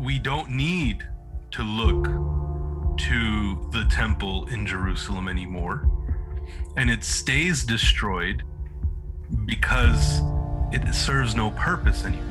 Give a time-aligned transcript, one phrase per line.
[0.00, 1.06] we don't need
[1.50, 2.04] to look
[2.96, 5.86] to the temple in Jerusalem anymore.
[6.76, 8.42] And it stays destroyed
[9.44, 10.22] because
[10.72, 12.29] it serves no purpose anymore.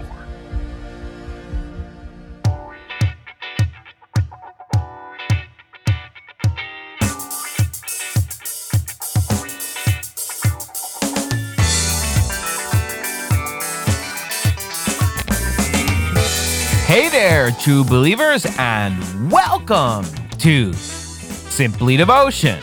[17.49, 20.05] There, true believers, and welcome
[20.37, 22.59] to Simply Devotion,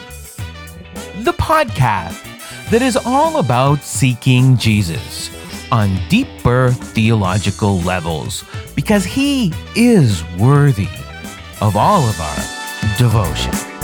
[1.23, 2.23] the podcast
[2.71, 5.31] that is all about seeking Jesus
[5.73, 8.45] on deeper theological levels
[8.77, 10.89] because he is worthy
[11.61, 13.76] of all of our devotion.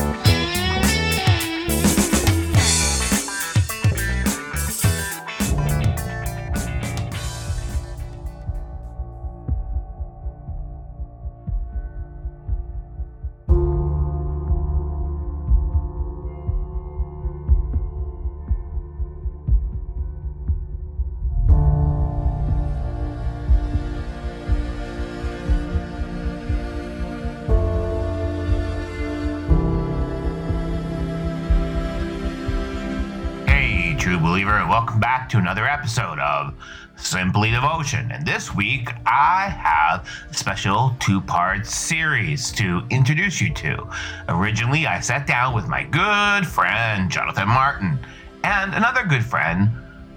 [37.94, 43.86] And this week, I have a special two part series to introduce you to.
[44.28, 47.98] Originally, I sat down with my good friend, Jonathan Martin,
[48.44, 49.70] and another good friend,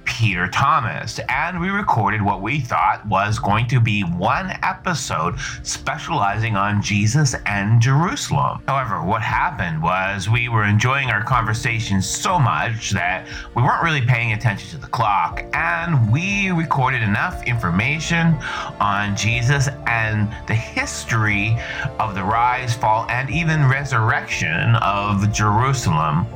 [0.06, 6.56] Peter Thomas, and we recorded what we thought was going to be one episode specializing
[6.56, 8.62] on Jesus and Jerusalem.
[8.68, 14.02] However, what happened was we were enjoying our conversation so much that we weren't really
[14.02, 18.36] paying attention to the clock, and we recorded enough information
[18.80, 21.58] on Jesus and the history
[22.00, 26.28] of the rise, fall, and even resurrection of Jerusalem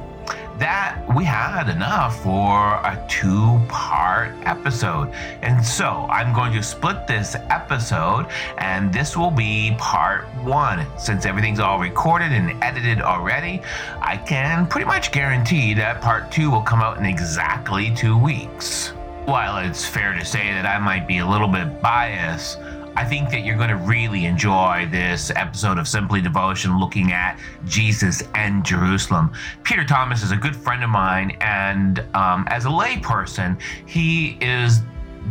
[0.59, 5.09] that we had enough for a two part episode.
[5.41, 8.27] And so I'm going to split this episode,
[8.57, 10.85] and this will be part one.
[10.97, 13.61] Since everything's all recorded and edited already,
[14.01, 18.89] I can pretty much guarantee that part two will come out in exactly two weeks.
[19.25, 22.59] While it's fair to say that I might be a little bit biased,
[22.99, 27.39] I think that you're going to really enjoy this episode of Simply Devotion looking at
[27.65, 29.31] Jesus and Jerusalem.
[29.63, 34.81] Peter Thomas is a good friend of mine, and um, as a layperson, he is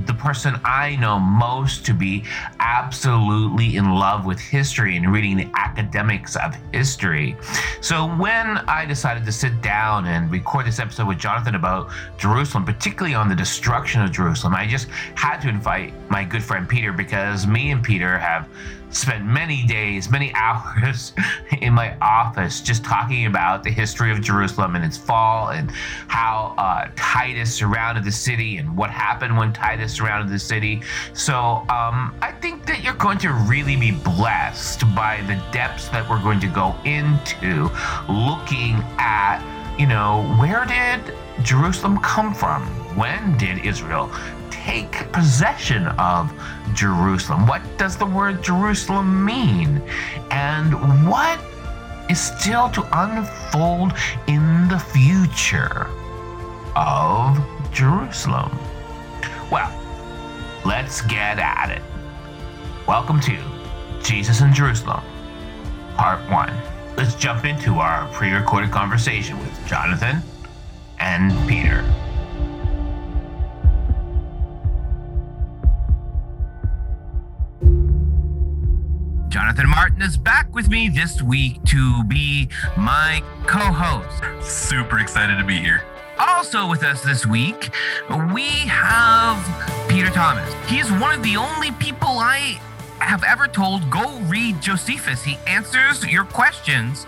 [0.06, 2.25] the person I know most to be
[2.60, 7.37] absolutely in love with history and reading the academics of history.
[7.81, 12.65] So when I decided to sit down and record this episode with Jonathan about Jerusalem,
[12.65, 16.93] particularly on the destruction of Jerusalem, I just had to invite my good friend Peter
[16.93, 18.49] because me and Peter have
[18.91, 21.12] spent many days, many hours
[21.60, 25.71] in my office just talking about the history of Jerusalem and its fall and
[26.09, 30.82] how uh, Titus surrounded the city and what happened when Titus surrounded the city.
[31.12, 36.09] So um, I think that you're going to really be blessed by the depths that
[36.09, 37.70] we're going to go into
[38.09, 39.43] looking at,
[39.78, 42.62] you know, where did Jerusalem come from?
[42.97, 44.10] When did Israel
[44.69, 46.31] take possession of
[46.75, 47.47] Jerusalem?
[47.47, 49.81] What does the word Jerusalem mean?
[50.31, 51.41] And what
[52.11, 53.95] is still to unfold
[54.27, 55.87] in the future
[56.77, 57.43] of
[57.73, 58.51] Jerusalem?
[59.51, 59.73] Well,
[60.67, 61.83] let's get at it.
[62.87, 63.39] Welcome to
[64.03, 65.00] Jesus in Jerusalem,
[65.97, 66.53] Part 1.
[66.99, 70.21] Let's jump into our pre recorded conversation with Jonathan
[70.99, 71.83] and Peter.
[79.48, 84.22] Jonathan Martin is back with me this week to be my co host.
[84.47, 85.82] Super excited to be here.
[86.19, 87.70] Also with us this week,
[88.34, 89.38] we have
[89.88, 90.52] Peter Thomas.
[90.70, 92.61] He is one of the only people I
[92.99, 95.25] have ever told go read Josephus.
[95.25, 97.06] He answers your questions,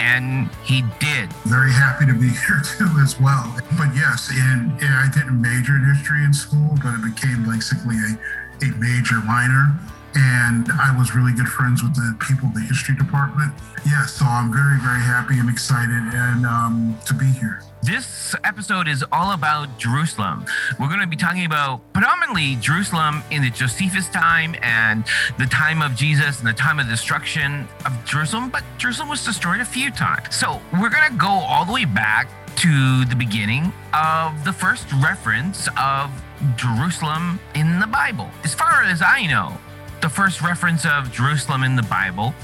[0.00, 1.30] and he did.
[1.44, 3.54] very happy to be here too as well.
[3.76, 7.96] But yes, and, and I didn't major in history in school, but it became basically
[7.96, 9.78] a, a major minor.
[10.18, 13.52] And I was really good friends with the people in the history department.
[13.84, 17.60] Yeah, so I'm very, very happy and excited and um, to be here.
[17.82, 20.46] This episode is all about Jerusalem.
[20.80, 25.04] We're going to be talking about predominantly Jerusalem in the Josephus time and
[25.38, 29.60] the time of Jesus and the time of destruction of Jerusalem, but Jerusalem was destroyed
[29.60, 30.34] a few times.
[30.34, 34.90] So we're going to go all the way back to the beginning of the first
[34.94, 36.10] reference of
[36.56, 38.30] Jerusalem in the Bible.
[38.44, 39.56] As far as I know,
[40.00, 42.34] the first reference of Jerusalem in the Bible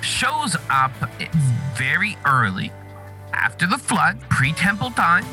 [0.00, 0.92] shows up
[1.74, 2.72] very early
[3.32, 5.24] after the flood, pre temple time,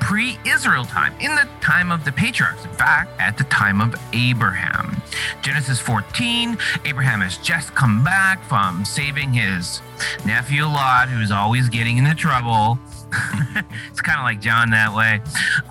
[0.00, 2.64] pre Israel time, in the time of the patriarchs.
[2.64, 5.00] In fact, at the time of Abraham.
[5.42, 9.80] Genesis 14, Abraham has just come back from saving his
[10.24, 12.78] nephew Lot, who's always getting into trouble.
[13.90, 15.20] it's kind of like John that way.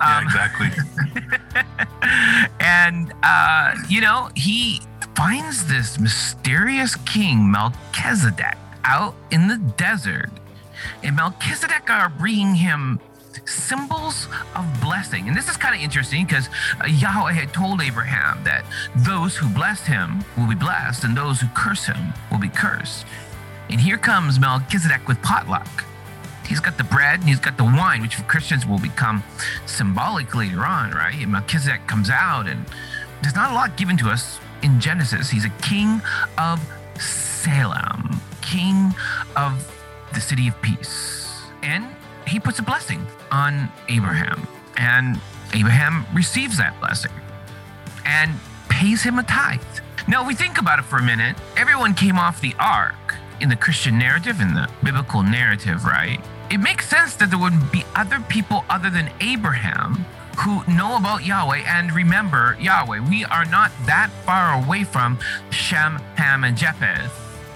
[0.00, 0.70] yeah, exactly.
[2.60, 4.80] and, uh, you know, he
[5.18, 10.30] finds this mysterious king, Melchizedek, out in the desert.
[11.02, 13.00] And Melchizedek are bringing him
[13.44, 15.26] symbols of blessing.
[15.26, 16.48] And this is kind of interesting because
[16.80, 21.40] uh, Yahweh had told Abraham that those who bless him will be blessed and those
[21.40, 23.04] who curse him will be cursed.
[23.70, 25.84] And here comes Melchizedek with potluck.
[26.46, 29.24] He's got the bread and he's got the wine, which for Christians will become
[29.66, 31.20] symbolic later on, right?
[31.20, 32.64] And Melchizedek comes out, and
[33.20, 35.30] there's not a lot given to us in Genesis.
[35.30, 36.00] He's a king
[36.36, 36.60] of
[36.98, 38.94] Salem, king
[39.36, 39.72] of
[40.14, 41.42] the city of peace.
[41.62, 41.86] And
[42.26, 44.46] he puts a blessing on Abraham.
[44.76, 45.20] And
[45.54, 47.12] Abraham receives that blessing
[48.04, 48.32] and
[48.68, 49.60] pays him a tithe.
[50.06, 53.48] Now, if we think about it for a minute, everyone came off the ark in
[53.48, 56.20] the Christian narrative, in the biblical narrative, right?
[56.50, 60.04] It makes sense that there wouldn't be other people other than Abraham
[60.38, 63.00] who know about Yahweh and remember Yahweh.
[63.00, 65.18] We are not that far away from
[65.50, 67.12] Shem, Ham, and Japheth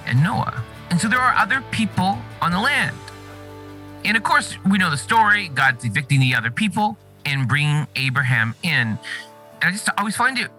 [0.06, 0.62] and Noah.
[0.90, 2.96] And so there are other people on the land.
[4.04, 5.48] And of course, we know the story.
[5.48, 8.70] God's evicting the other people and bringing Abraham in.
[8.80, 8.98] And
[9.62, 10.50] I just always find it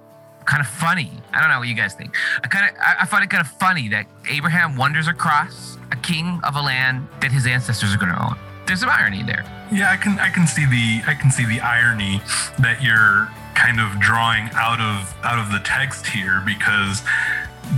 [0.46, 1.12] kind of funny.
[1.34, 2.16] I don't know what you guys think.
[2.44, 6.40] I kind of I find it kind of funny that Abraham wanders across a king
[6.44, 8.38] of a land that his ancestors are going to own.
[8.66, 9.46] There's some irony there.
[9.72, 12.22] Yeah, I can I can see the I can see the irony
[12.60, 17.02] that you're kind of drawing out of out of the text here because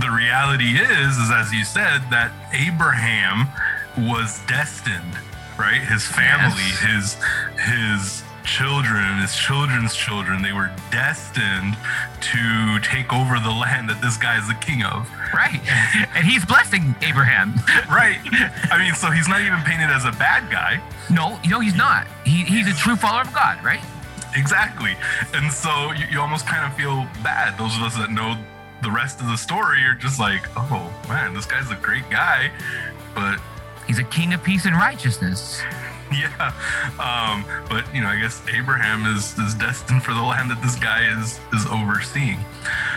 [0.00, 3.48] the reality is is as you said that Abraham
[3.96, 5.16] was destined,
[5.58, 5.80] right?
[5.80, 6.82] His family, yes.
[6.82, 11.76] his his children, his children's children, they were destined
[12.20, 15.10] to take over the land that this guy is the king of.
[15.34, 15.60] Right.
[16.14, 17.54] and he's blessing Abraham.
[17.90, 18.18] right.
[18.70, 20.80] I mean, so he's not even painted as a bad guy.
[21.10, 22.06] No, no, he's not.
[22.24, 23.82] He, he's a true follower of God, right?
[24.34, 24.96] Exactly.
[25.34, 27.58] And so you, you almost kind of feel bad.
[27.58, 28.36] Those of us that know
[28.82, 32.50] the rest of the story are just like, oh man, this guy's a great guy,
[33.14, 33.40] but
[33.86, 35.60] he's a king of peace and righteousness.
[36.12, 36.52] yeah.
[36.98, 40.76] Um, but you know, I guess Abraham is is destined for the land that this
[40.76, 42.38] guy is is overseeing.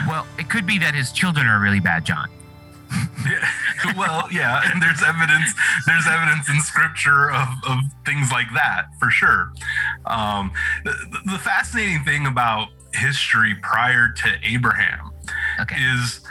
[0.08, 2.30] Well, it could be that his children are really bad, John.
[3.26, 3.48] yeah.
[3.96, 5.54] Well, yeah, and there's evidence.
[5.86, 9.54] There's evidence in Scripture of, of things like that for sure.
[10.06, 10.52] Um,
[10.84, 10.92] the,
[11.26, 15.12] the fascinating thing about history prior to Abraham
[15.62, 15.76] okay.
[15.76, 16.22] is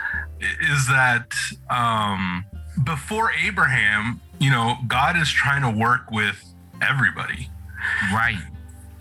[0.61, 1.33] is that
[1.71, 2.45] um,
[2.85, 6.37] before Abraham, you know, God is trying to work with
[6.83, 7.51] everybody.
[8.13, 8.39] Right.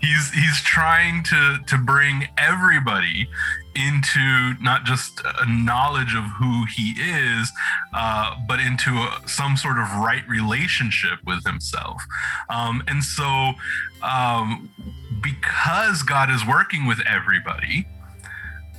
[0.00, 3.28] He's he's trying to to bring everybody
[3.74, 7.50] into not just a knowledge of who he is,
[7.92, 12.02] uh, but into a, some sort of right relationship with himself.
[12.48, 13.52] Um, and so,
[14.02, 14.70] um,
[15.22, 17.86] because God is working with everybody,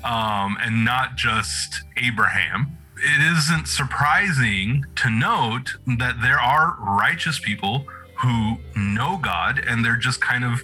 [0.03, 7.85] um, and not just Abraham, it isn't surprising to note that there are righteous people
[8.19, 10.61] who know God and they're just kind of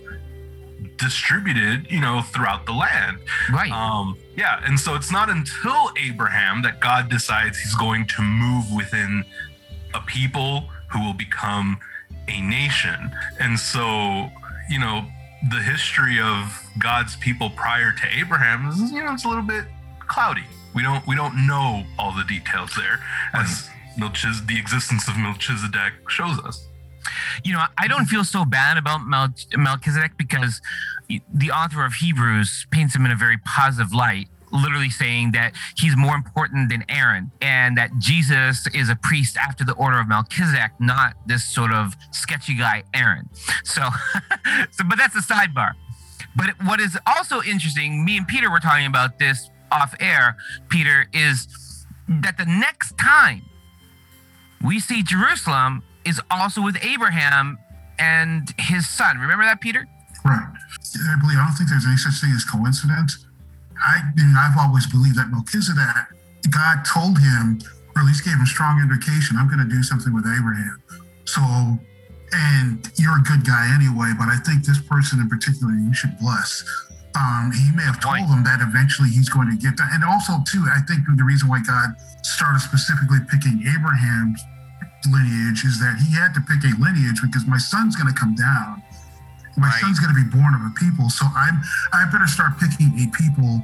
[0.98, 3.18] distributed, you know, throughout the land.
[3.52, 3.72] Right.
[3.72, 4.62] Um, yeah.
[4.66, 9.24] And so it's not until Abraham that God decides he's going to move within
[9.94, 11.80] a people who will become
[12.28, 13.12] a nation.
[13.40, 14.30] And so,
[14.70, 15.06] you know,
[15.50, 19.66] the history of God's people prior to Abraham is, you know, it's a little bit
[20.08, 20.44] cloudy.
[20.74, 23.00] We don't we don't know all the details there,
[23.34, 26.68] as Melchiz- the existence of Melchizedek shows us.
[27.44, 30.62] You know, I don't feel so bad about Mel- Melchizedek because
[31.08, 35.96] the author of Hebrews paints him in a very positive light literally saying that he's
[35.98, 40.72] more important than Aaron and that Jesus is a priest after the order of Melchizedek,
[40.80, 43.30] not this sort of sketchy guy, Aaron.
[43.64, 43.82] So,
[44.72, 45.72] so but that's a sidebar.
[46.36, 50.38] But what is also interesting, me and Peter were talking about this off air,
[50.70, 51.48] Peter, is
[52.08, 53.44] that the next time
[54.64, 57.58] we see Jerusalem is also with Abraham
[58.00, 59.18] and his son.
[59.18, 59.88] Remember that, Peter?
[60.24, 60.48] Right.
[61.08, 63.26] I believe I don't think there's any such thing as coincidence.
[63.84, 66.08] I mean, I've always believed that Melchizedek,
[66.50, 67.60] God told him,
[67.96, 70.82] or at least gave him strong indication, I'm going to do something with Abraham.
[71.26, 71.42] So,
[72.34, 76.18] and you're a good guy anyway, but I think this person in particular you should
[76.20, 76.64] bless.
[77.16, 79.90] um, he may have told him that eventually he's going to get that.
[79.94, 84.44] And also, too, I think the reason why God started specifically picking Abraham's
[85.08, 88.36] lineage is that he had to pick a lineage because my son's going to come
[88.36, 88.82] down.
[89.58, 89.82] My Right.
[89.82, 91.62] son's going to be born of a people, so I'm
[91.94, 93.64] I better start picking a people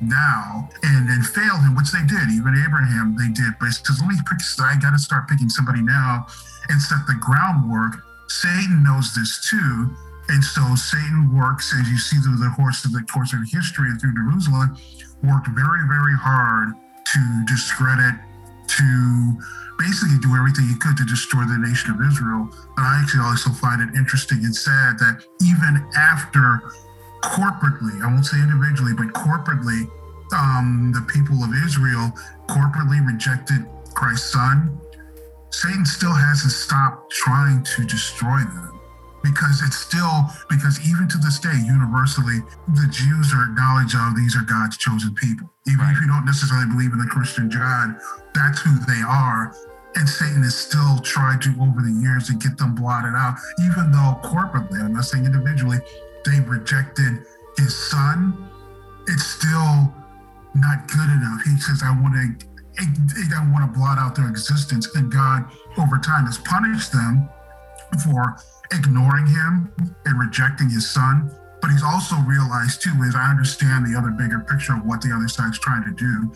[0.00, 2.30] now and then fail him, which they did.
[2.30, 3.52] Even Abraham, they did.
[3.58, 4.38] But it's because let me pick.
[4.60, 6.26] I got to start picking somebody now
[6.68, 8.04] and set the groundwork.
[8.28, 9.90] Satan knows this too,
[10.28, 13.88] and so Satan works, as you see through the course of the course of history
[13.90, 14.76] and through Jerusalem,
[15.22, 16.72] worked very, very hard
[17.12, 18.14] to discredit,
[18.68, 19.40] to
[19.80, 22.52] basically do everything he could to destroy the nation of Israel.
[22.76, 26.60] But I actually also find it interesting and sad that even after
[27.24, 29.88] corporately, I won't say individually, but corporately,
[30.36, 32.12] um, the people of Israel
[32.46, 34.78] corporately rejected Christ's son,
[35.50, 38.70] Satan still hasn't stopped trying to destroy them
[39.22, 42.40] because it's still because even to this day universally
[42.80, 45.92] the jews are acknowledged of these are god's chosen people even Right.
[45.94, 48.00] if you don't necessarily believe in the christian god
[48.34, 49.54] that's who they are
[49.96, 53.90] and satan has still tried to over the years to get them blotted out even
[53.90, 55.78] though corporately i'm not saying individually
[56.24, 57.24] they rejected
[57.56, 58.48] his son
[59.08, 59.92] it's still
[60.54, 62.46] not good enough he says i want to
[62.78, 65.44] I want to blot out their existence, and God,
[65.76, 67.28] over time, has punished them
[68.04, 68.36] for
[68.72, 69.72] ignoring him
[70.04, 71.30] and rejecting his son.
[71.60, 75.12] But he's also realized too is I understand the other bigger picture of what the
[75.12, 76.32] other side's trying to do.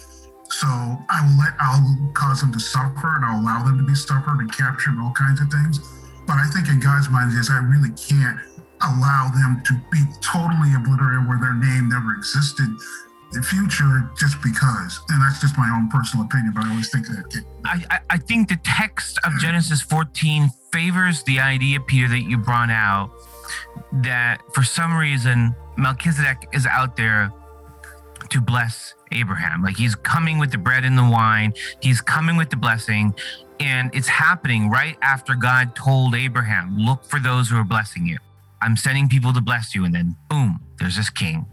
[0.60, 1.82] So I will let I'll
[2.14, 5.12] cause them to suffer and I'll allow them to be suffered and captured and all
[5.12, 5.80] kinds of things.
[6.28, 8.38] But I think in God's mind is I really can't
[8.80, 12.78] allow them to be totally obliterated where their name never existed in
[13.32, 15.00] the future just because.
[15.08, 18.48] And that's just my own personal opinion, but I always think that I, I think
[18.48, 23.10] the text of Genesis 14 favors the idea, Peter, that you brought out
[24.04, 27.32] that for some reason Melchizedek is out there
[28.30, 29.62] to bless Abraham.
[29.62, 33.14] Like he's coming with the bread and the wine, he's coming with the blessing,
[33.60, 38.18] and it's happening right after God told Abraham, Look for those who are blessing you.
[38.60, 39.84] I'm sending people to bless you.
[39.84, 41.46] And then, boom, there's this king,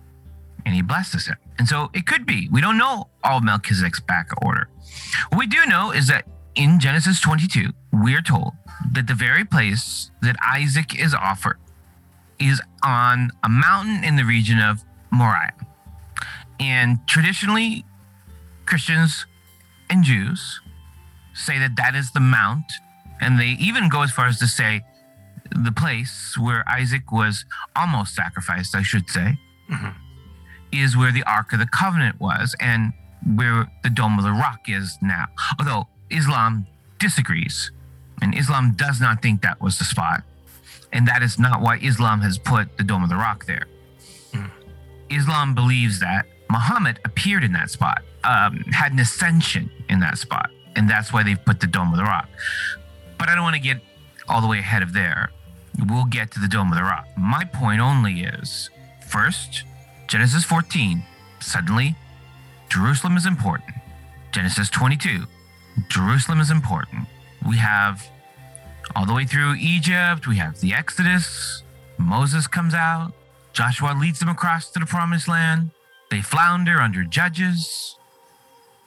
[0.66, 1.38] and he blesses him.
[1.60, 2.50] And so it could be.
[2.52, 4.68] We don't know all of Melchizedek's back order.
[5.30, 6.26] What we do know is that
[6.56, 8.54] in Genesis 22, we're told
[8.94, 11.58] that the very place that Isaac is offered
[12.40, 15.54] is on a mountain in the region of Moriah.
[16.62, 17.84] And traditionally,
[18.68, 19.26] Christians
[19.90, 20.62] and Jews
[21.34, 22.66] say that that is the mount.
[23.20, 24.82] And they even go as far as to say
[25.50, 29.40] the place where Isaac was almost sacrificed, I should say,
[29.70, 29.96] Mhm.
[30.72, 32.94] is where the Ark of the Covenant was and
[33.26, 35.28] where the Dome of the Rock is now.
[35.60, 36.68] Although Islam
[37.00, 37.72] disagrees,
[38.22, 40.24] and Islam does not think that was the spot.
[40.94, 43.66] And that is not why Islam has put the Dome of the Rock there.
[44.34, 44.50] Mm.
[45.10, 50.50] Islam believes that Muhammad appeared in that spot, um, had an ascension in that spot,
[50.76, 52.28] and that's why they've put the Dome of the Rock.
[53.18, 53.78] But I don't want to get
[54.28, 55.32] all the way ahead of there.
[55.88, 57.08] We'll get to the Dome of the Rock.
[57.18, 58.70] My point only is
[59.08, 59.64] first,
[60.08, 61.02] Genesis 14,
[61.40, 61.96] suddenly,
[62.70, 63.74] Jerusalem is important.
[64.34, 65.26] Genesis 22,
[65.88, 67.08] Jerusalem is important.
[67.48, 68.06] We have
[68.94, 71.64] all the way through Egypt, we have the Exodus,
[71.98, 73.14] Moses comes out,
[73.54, 75.72] Joshua leads them across to the promised land.
[76.12, 77.96] They flounder under judges.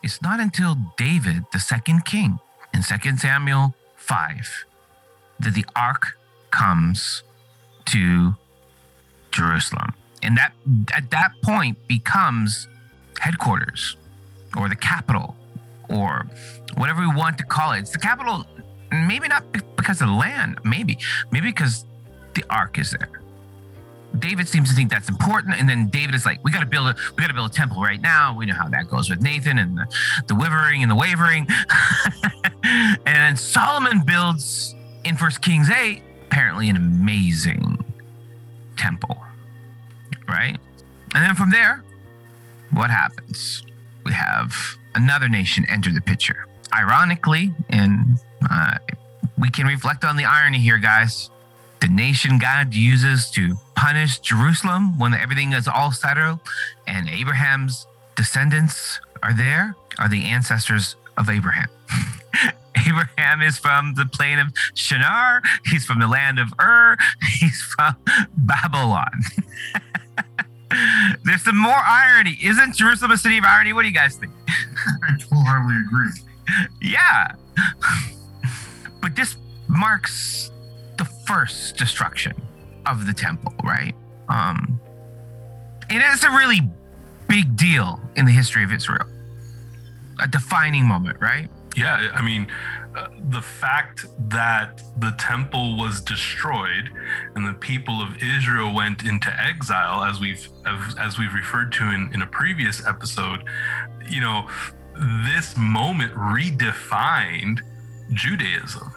[0.03, 2.39] It's not until David, the second king,
[2.75, 4.67] in 2 Samuel 5,
[5.41, 6.19] that the ark
[6.51, 7.23] comes
[7.87, 8.35] to
[9.33, 9.95] Jerusalem.
[10.23, 10.53] And that
[10.93, 12.69] at that point becomes
[13.19, 13.97] headquarters
[14.57, 15.35] or the capital
[15.89, 16.27] or
[16.77, 17.81] whatever we want to call it.
[17.81, 18.45] It's the capital,
[18.93, 19.45] maybe not
[19.77, 20.99] because of land, maybe,
[21.31, 21.87] maybe because
[22.35, 23.24] the ark is there.
[24.19, 26.89] David seems to think that's important, and then David is like, "We got to build
[26.89, 29.21] a, we got to build a temple right now." We know how that goes with
[29.21, 29.87] Nathan and the,
[30.29, 31.47] the withering and the wavering.
[33.07, 37.85] and Solomon builds in First Kings eight, apparently an amazing
[38.77, 39.17] temple,
[40.29, 40.57] right?
[41.15, 41.83] And then from there,
[42.73, 43.63] what happens?
[44.05, 44.53] We have
[44.95, 46.47] another nation enter the picture.
[46.73, 48.19] Ironically, and
[48.51, 48.79] uh,
[49.39, 51.31] we can reflect on the irony here, guys.
[51.85, 56.41] The nation God uses to punish Jerusalem when everything is all settled
[56.87, 57.87] and Abraham's
[58.17, 61.69] descendants are there are the ancestors of Abraham.
[62.89, 65.43] Abraham is from the plain of Shinar.
[65.67, 66.97] He's from the land of Ur.
[67.39, 67.95] He's from
[68.35, 69.21] Babylon.
[71.25, 72.39] There's some more irony.
[72.43, 73.75] Isn't Jerusalem a city of irony?
[73.75, 74.33] What do you guys think?
[74.49, 76.09] I wholeheartedly agree.
[76.81, 77.33] Yeah.
[79.03, 79.37] but this
[79.69, 80.51] marks
[81.27, 82.35] first destruction
[82.87, 83.95] of the temple, right?
[84.29, 84.81] Um
[85.89, 86.61] it's a really
[87.29, 89.07] big deal in the history of Israel.
[90.21, 91.49] A defining moment, right?
[91.77, 92.47] Yeah, I mean,
[92.97, 96.91] uh, the fact that the temple was destroyed
[97.35, 100.49] and the people of Israel went into exile, as we've
[100.99, 103.43] as we've referred to in, in a previous episode,
[104.09, 104.49] you know,
[105.25, 107.61] this moment redefined
[108.13, 108.95] Judaism,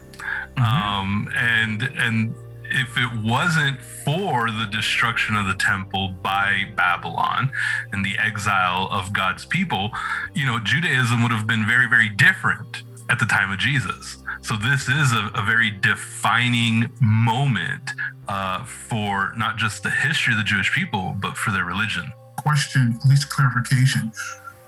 [0.56, 2.34] um, and and
[2.70, 7.50] if it wasn't for the destruction of the temple by Babylon
[7.92, 9.90] and the exile of God's people,
[10.34, 14.18] you know, Judaism would have been very, very different at the time of Jesus.
[14.42, 17.90] So this is a, a very defining moment
[18.28, 22.12] uh, for not just the history of the Jewish people, but for their religion.
[22.36, 24.12] Question, at least clarification.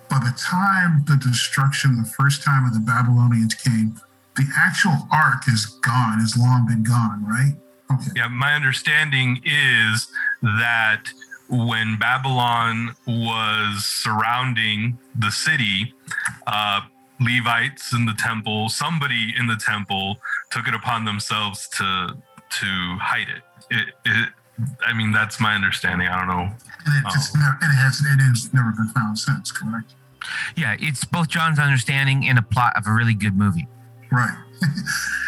[0.09, 4.00] By the time the destruction the first time of the Babylonians came,
[4.37, 7.54] the actual ark is gone, has long been gone, right?
[7.92, 8.10] Okay.
[8.16, 10.08] Yeah, my understanding is
[10.42, 11.04] that
[11.49, 15.92] when Babylon was surrounding the city,
[16.46, 16.80] uh,
[17.20, 20.16] Levites in the temple, somebody in the temple
[20.50, 22.16] took it upon themselves to
[22.50, 23.42] to hide it.
[23.70, 24.28] It, it
[24.87, 26.08] I mean, that's my understanding.
[26.08, 26.50] I don't know.
[26.87, 29.94] And it, just never, it has it has never been found since, correct?
[30.56, 33.66] Yeah, it's both John's understanding and a plot of a really good movie,
[34.11, 34.37] Right.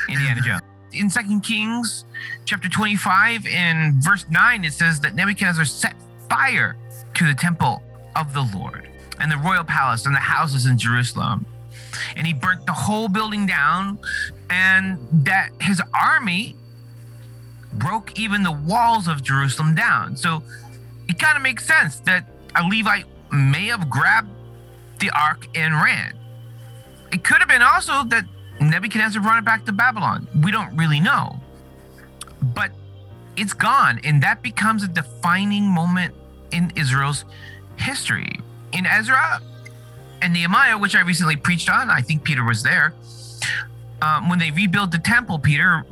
[0.09, 0.63] Indiana Jones.
[0.93, 2.05] In Second Kings
[2.45, 5.95] chapter 25 and verse 9, it says that Nebuchadnezzar set
[6.29, 6.77] fire
[7.15, 7.83] to the temple
[8.15, 11.47] of the Lord and the royal palace and the houses in Jerusalem.
[12.17, 13.99] And he burnt the whole building down,
[14.51, 16.57] and that his army
[17.75, 20.17] broke even the walls of Jerusalem down.
[20.17, 20.43] So
[21.09, 24.31] it kind of makes sense that a Levite may have grabbed
[24.99, 26.15] the ark and ran.
[27.13, 28.25] It could have been also that
[28.71, 30.29] Nebuchadnezzar brought it back to Babylon.
[30.43, 31.41] We don't really know.
[32.55, 32.73] But
[33.37, 36.15] it's gone, and that becomes a defining moment
[36.51, 37.25] in Israel's
[37.77, 38.41] history.
[38.73, 39.41] In Ezra
[40.21, 42.95] and Nehemiah, which I recently preached on, I think Peter was there.
[44.03, 45.85] Um, when they rebuild the temple, Peter,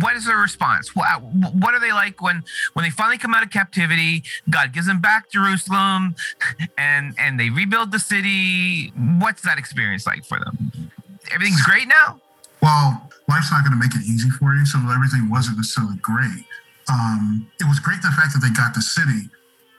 [0.00, 0.96] what is their response?
[0.96, 4.24] What, what are they like when when they finally come out of captivity?
[4.50, 6.16] God gives them back Jerusalem,
[6.78, 8.92] and and they rebuild the city.
[9.18, 10.90] What's that experience like for them?
[11.32, 12.20] Everything's great now.
[12.62, 16.44] Well, life's not going to make it easy for you, so everything wasn't necessarily great.
[16.88, 19.28] Um, it was great the fact that they got the city.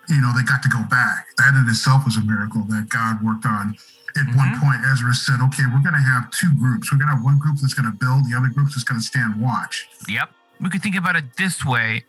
[0.10, 1.28] You know, they got to go back.
[1.38, 3.76] That in itself was a miracle that God worked on.
[4.16, 4.60] At one Mhm.
[4.60, 6.92] point, Ezra said, "Okay, we're going to have two groups.
[6.92, 9.00] We're going to have one group that's going to build, the other group that's going
[9.00, 10.32] to stand watch." Yep.
[10.60, 12.04] We could think about it this way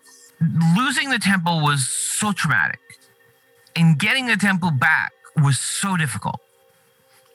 [0.77, 2.79] losing the temple was so traumatic,
[3.75, 6.41] and getting the temple back was so difficult.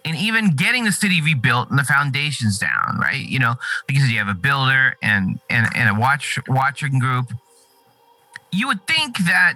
[0.05, 3.25] And even getting the city rebuilt and the foundations down, right?
[3.25, 3.55] You know,
[3.87, 7.31] like you you have a builder and and, and a watch watching group.
[8.51, 9.55] You would think that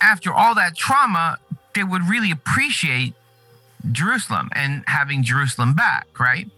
[0.00, 1.38] after all that trauma,
[1.74, 3.14] they would really appreciate
[3.90, 6.50] Jerusalem and having Jerusalem back, right?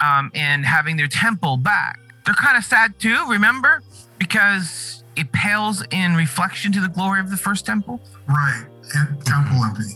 [0.00, 1.98] um, and having their temple back.
[2.24, 3.82] They're kind of sad too, remember?
[4.18, 8.00] Because it pales in reflection to the glory of the first temple.
[8.28, 9.94] Right, and temple empty,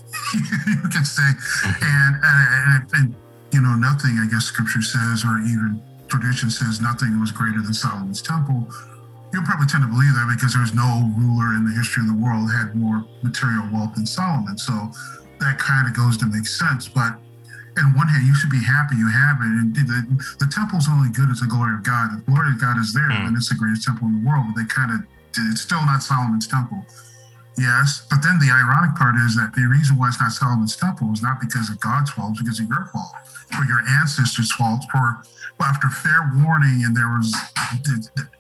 [0.66, 1.26] you can say,
[1.82, 3.14] and, and, and
[3.52, 4.18] you know nothing.
[4.18, 8.68] I guess Scripture says, or even tradition says, nothing was greater than Solomon's temple.
[9.32, 12.20] You'll probably tend to believe that because there's no ruler in the history of the
[12.22, 14.56] world had more material wealth than Solomon.
[14.56, 14.72] So
[15.40, 16.86] that kind of goes to make sense.
[16.86, 17.18] But
[17.76, 19.50] in one hand, you should be happy you have it.
[19.50, 20.06] And the,
[20.38, 22.14] the temple's only good as the glory of God.
[22.14, 23.26] The glory of God is there, Hmm.
[23.26, 24.46] then it's the greatest temple in the world.
[24.54, 25.02] But they kind of,
[25.50, 26.86] it's still not Solomon's temple.
[27.56, 31.12] Yes, but then the ironic part is that the reason why it's not Solomon's temple
[31.12, 33.14] is not because of God's fault, it's because of your fault,
[33.56, 35.22] or your ancestors' fault, for
[35.58, 37.30] well, after fair warning, and there was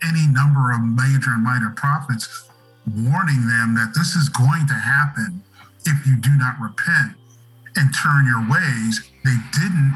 [0.02, 2.50] any number of major and minor prophets
[3.06, 5.42] warning them that this is going to happen
[5.86, 7.14] if you do not repent
[7.76, 9.00] and turn your ways.
[9.24, 9.94] They didn't.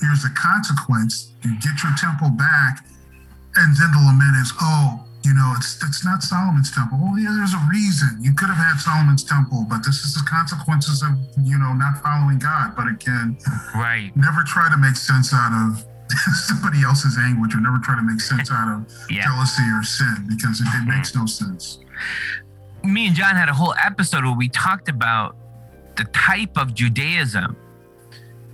[0.00, 2.86] Here's the consequence: you get your temple back,
[3.56, 6.98] and then the lament is, oh, you know, it's it's not Solomon's temple.
[7.00, 8.18] Well, yeah, there's a reason.
[8.20, 11.10] You could have had Solomon's temple, but this is the consequences of
[11.46, 12.74] you know not following God.
[12.76, 13.38] But again,
[13.74, 14.10] Right.
[14.16, 15.84] never try to make sense out of
[16.46, 19.22] somebody else's anguish, or never try to make sense out of Yeah.
[19.24, 21.78] jealousy or sin because it, it makes no sense.
[22.84, 25.36] Me and John had a whole episode where we talked about
[25.96, 27.56] the type of Judaism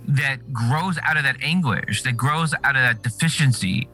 [0.07, 3.87] that grows out of that anguish, that grows out of that deficiency.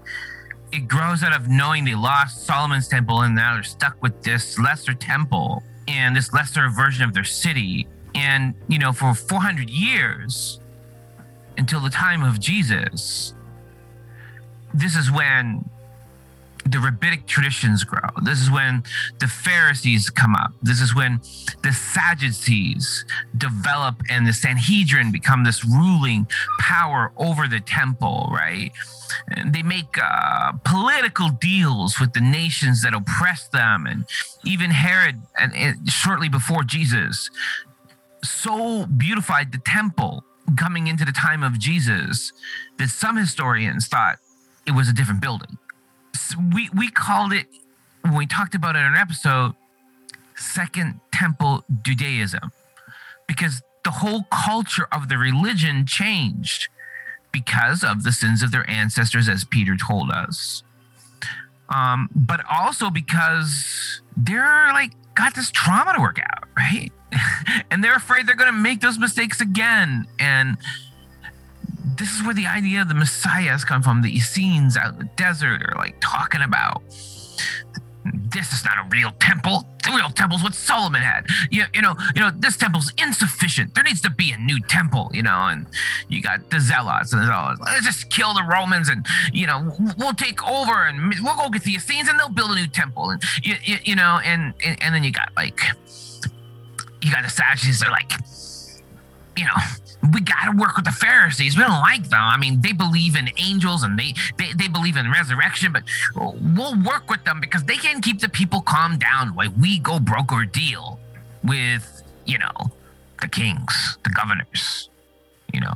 [0.75, 4.59] It grows out of knowing they lost Solomon's temple and now they're stuck with this
[4.59, 7.87] lesser temple and this lesser version of their city.
[8.13, 10.59] And, you know, for 400 years
[11.57, 13.33] until the time of Jesus,
[14.73, 15.63] this is when
[16.65, 18.09] the rabbinic traditions grow.
[18.23, 18.83] This is when
[19.19, 20.51] the Pharisees come up.
[20.63, 21.21] This is when
[21.61, 23.05] the Sadducees
[23.37, 26.27] develop and the Sanhedrin become this ruling
[26.59, 28.71] power over the temple, right?
[29.27, 33.85] And they make uh, political deals with the nations that oppress them.
[33.85, 34.05] And
[34.43, 37.29] even Herod, and, and shortly before Jesus,
[38.23, 40.23] so beautified the temple
[40.57, 42.33] coming into the time of Jesus
[42.79, 44.17] that some historians thought
[44.65, 45.57] it was a different building
[46.53, 47.47] we we called it
[48.01, 49.53] when we talked about it in an episode
[50.35, 52.51] second temple judaism.
[53.27, 56.69] Because the whole culture of the religion changed
[57.31, 60.63] because of the sins of their ancestors as peter told us.
[61.69, 66.91] Um, but also because they're like got this trauma to work out right?
[67.71, 70.07] And they're afraid they're going to make those mistakes again.
[70.19, 70.57] And
[71.97, 74.01] this is where the idea of the Messiah has come from.
[74.01, 76.81] The Essenes out in the desert are like talking about
[78.13, 79.67] this is not a real temple.
[79.83, 81.25] The real temple's what Solomon had.
[81.49, 83.73] You, you know, you know, this temple's insufficient.
[83.73, 85.65] There needs to be a new temple, you know, and
[86.07, 87.55] you got the zealots and all.
[87.59, 91.63] Let's just kill the Romans and, you know, we'll take over and we'll go get
[91.63, 93.09] the Essenes and they'll build a new temple.
[93.09, 95.59] And, you, you, you know, and, and, and then you got like,
[97.01, 98.11] you got the Sadducees, they're like,
[99.35, 99.51] you know,
[100.13, 101.55] we got to work with the Pharisees.
[101.55, 102.21] We don't like them.
[102.21, 105.83] I mean, they believe in angels and they, they, they believe in resurrection, but
[106.15, 109.99] we'll work with them because they can keep the people calm down while we go
[109.99, 110.99] broker deal
[111.43, 112.71] with, you know,
[113.21, 114.89] the kings, the governors,
[115.53, 115.75] you know,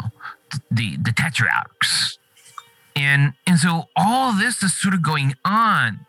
[0.71, 2.17] the, the tetrarchs.
[2.95, 6.05] And, and so all this is sort of going on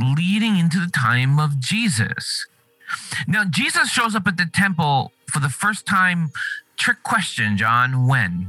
[0.00, 2.46] leading into the time of Jesus.
[3.26, 6.30] Now, Jesus shows up at the temple for the first time
[6.78, 8.06] trick question, John.
[8.06, 8.48] When?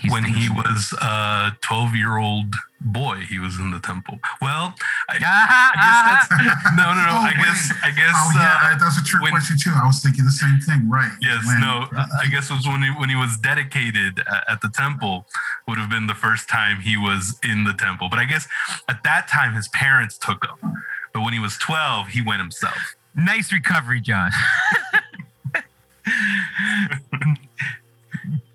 [0.00, 4.20] He's when he was a 12 year old boy, he was in the temple.
[4.40, 4.74] Well,
[5.08, 7.18] I, I guess that's no, no, no.
[7.18, 8.14] Oh, I guess, I guess.
[8.14, 9.72] Oh, yeah, uh, that's a trick when, question too.
[9.74, 11.10] I was thinking the same thing, right?
[11.20, 11.88] Yes, when, no.
[11.90, 15.26] Uh, I guess it was when he when he was dedicated at, at the temple
[15.66, 18.08] would have been the first time he was in the temple.
[18.08, 18.46] But I guess
[18.88, 20.74] at that time his parents took him.
[21.12, 22.94] But when he was 12, he went himself.
[23.16, 24.30] Nice recovery, John.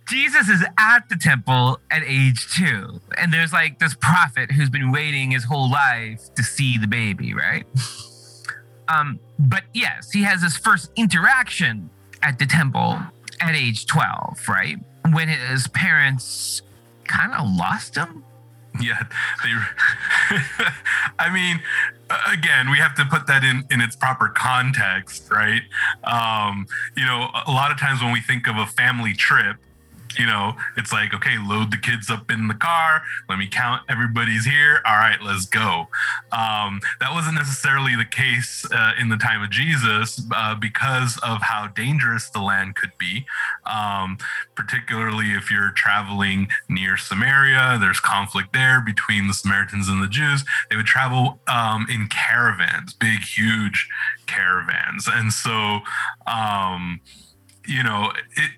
[0.08, 4.92] Jesus is at the temple at age two, and there's like this prophet who's been
[4.92, 7.66] waiting his whole life to see the baby, right?
[8.88, 11.90] Um, but yes, he has his first interaction
[12.22, 13.00] at the temple
[13.40, 14.78] at age 12, right?
[15.12, 16.62] When his parents
[17.06, 18.24] kind of lost him.
[18.82, 19.04] Yeah,
[19.44, 19.52] they.
[21.20, 21.62] I mean,
[22.32, 25.62] again, we have to put that in in its proper context, right?
[26.04, 26.66] Um,
[26.98, 29.58] you know, a lot of times when we think of a family trip,
[30.18, 33.04] you know, it's like, okay, load the kids up in the car.
[33.30, 34.82] Let me count everybody's here.
[34.86, 35.88] All right, let's go.
[36.32, 41.42] Um, that wasn't necessarily the case uh, in the time of Jesus uh, because of
[41.42, 43.26] how dangerous the land could be,
[43.66, 44.18] um,
[44.56, 47.78] particularly if you're traveling near Samaria.
[47.80, 50.44] There's conflict there between the Samaritans and the Jews.
[50.70, 53.90] They would travel um, in caravans, big, huge
[54.26, 55.08] caravans.
[55.08, 55.80] And so,
[56.28, 57.02] um,
[57.68, 58.52] you know, it,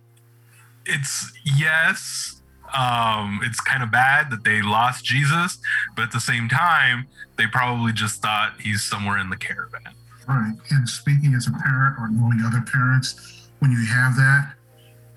[0.86, 2.42] it's yes,
[2.78, 5.58] um, it's kind of bad that they lost Jesus,
[5.96, 9.94] but at the same time, they probably just thought he's somewhere in the caravan.
[10.28, 10.56] Right.
[10.72, 14.56] And speaking as a parent or knowing other parents, when you have that,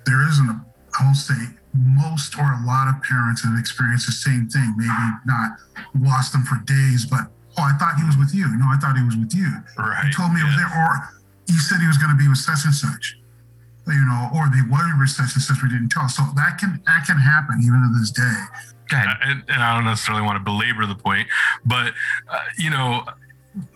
[0.05, 0.65] there isn't a,
[1.01, 1.35] I won't say
[1.75, 4.75] most or a lot of parents have experienced the same thing.
[4.77, 4.91] Maybe
[5.27, 5.59] not
[6.01, 8.47] lost them for days, but oh, I thought he was with you.
[8.57, 9.49] No, I thought he was with you.
[9.77, 10.05] Right.
[10.05, 10.47] You told me yeah.
[10.47, 10.91] it was there, or
[11.47, 13.19] he said he was going to be with such and such
[13.89, 16.09] you know, or the whatever such and such we didn't tell.
[16.09, 18.43] So that can that can happen even to this day.
[18.91, 21.29] Uh, and, and, I don't necessarily want to belabor the point,
[21.65, 21.93] but
[22.31, 23.05] uh, you know,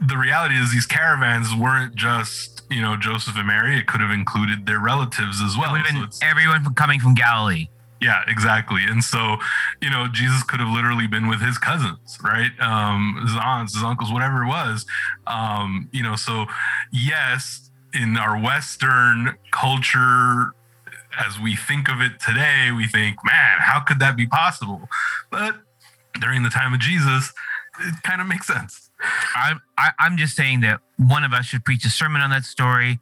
[0.00, 3.78] the reality is these caravans weren't just you know Joseph and Mary.
[3.78, 5.76] It could have included their relatives as well.
[5.84, 7.68] So everyone coming from Galilee.
[8.02, 8.82] Yeah, exactly.
[8.84, 9.36] And so,
[9.80, 12.50] you know, Jesus could have literally been with his cousins, right?
[12.60, 14.84] Um, his aunts, his uncles, whatever it was.
[15.28, 16.46] Um, you know, so
[16.90, 20.54] yes, in our Western culture,
[21.18, 24.88] as we think of it today, we think, man, how could that be possible?
[25.30, 25.56] But
[26.20, 27.32] during the time of Jesus,
[27.80, 28.90] it kind of makes sense.
[29.34, 32.22] I'm I, am i am just saying that one of us should preach a sermon
[32.22, 33.00] on that story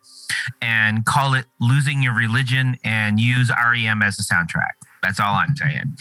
[0.63, 4.75] and call it "Losing Your Religion" and use REM as a soundtrack.
[5.03, 5.97] That's all I'm saying.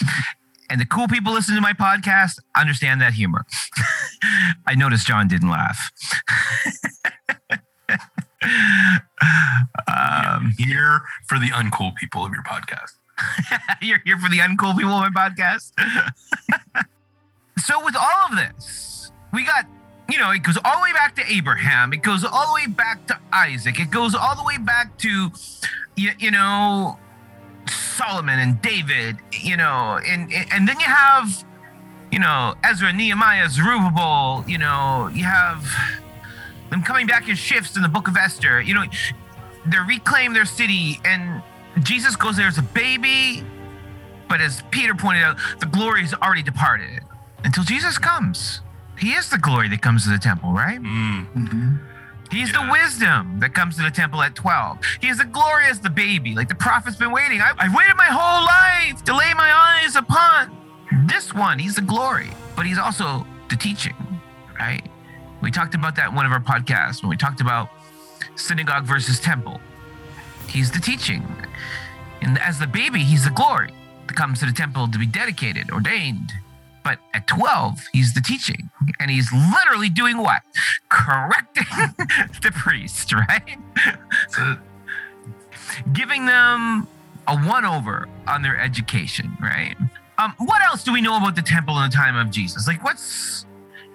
[0.69, 3.45] And the cool people listening to my podcast understand that humor.
[4.67, 5.91] I noticed John didn't laugh.
[9.87, 12.93] um, here for the uncool people of your podcast.
[13.81, 15.71] You're here for the uncool people of my podcast.
[17.59, 19.65] so, with all of this, we got
[20.09, 21.93] you know, it goes all the way back to Abraham.
[21.93, 23.79] It goes all the way back to Isaac.
[23.79, 25.31] It goes all the way back to,
[25.95, 26.97] you, you know,
[27.67, 29.17] Solomon and David.
[29.31, 31.45] You know, and and then you have,
[32.11, 34.45] you know, Ezra, Nehemiah, Zerubbabel.
[34.47, 35.63] You know, you have
[36.69, 38.61] them coming back in shifts in the Book of Esther.
[38.61, 38.83] You know,
[39.65, 41.41] they reclaim their city, and
[41.83, 43.43] Jesus goes there as a baby.
[44.27, 47.01] But as Peter pointed out, the glory has already departed
[47.43, 48.61] until Jesus comes.
[48.97, 50.79] He is the glory that comes to the temple, right?
[50.81, 51.75] Mm, hmm
[52.31, 52.63] He's Yeah.
[52.65, 54.77] the wisdom that comes to the temple at 12.
[55.01, 57.41] He is the glory as the baby, like the prophet's been waiting.
[57.41, 60.55] I, I've waited my whole life to lay my eyes upon
[61.07, 61.57] this one.
[61.57, 63.95] He's the glory, but he's also the teaching,
[64.59, 64.87] right?
[65.41, 67.69] We talked about that in one of our podcasts when we talked about
[68.35, 69.59] synagogue versus temple.
[70.47, 71.23] He's the teaching.
[72.21, 73.73] And as the baby, he's the glory
[74.07, 76.33] that comes to the temple to be dedicated, ordained.
[76.83, 78.69] But at 12, he's the teaching.
[78.99, 80.41] And he's literally doing what?
[80.89, 81.65] Correcting
[82.41, 83.57] the priest, right?
[85.93, 86.87] Giving them
[87.27, 89.75] a one over on their education, right?
[90.17, 92.67] Um, what else do we know about the temple in the time of Jesus?
[92.67, 93.45] Like, what's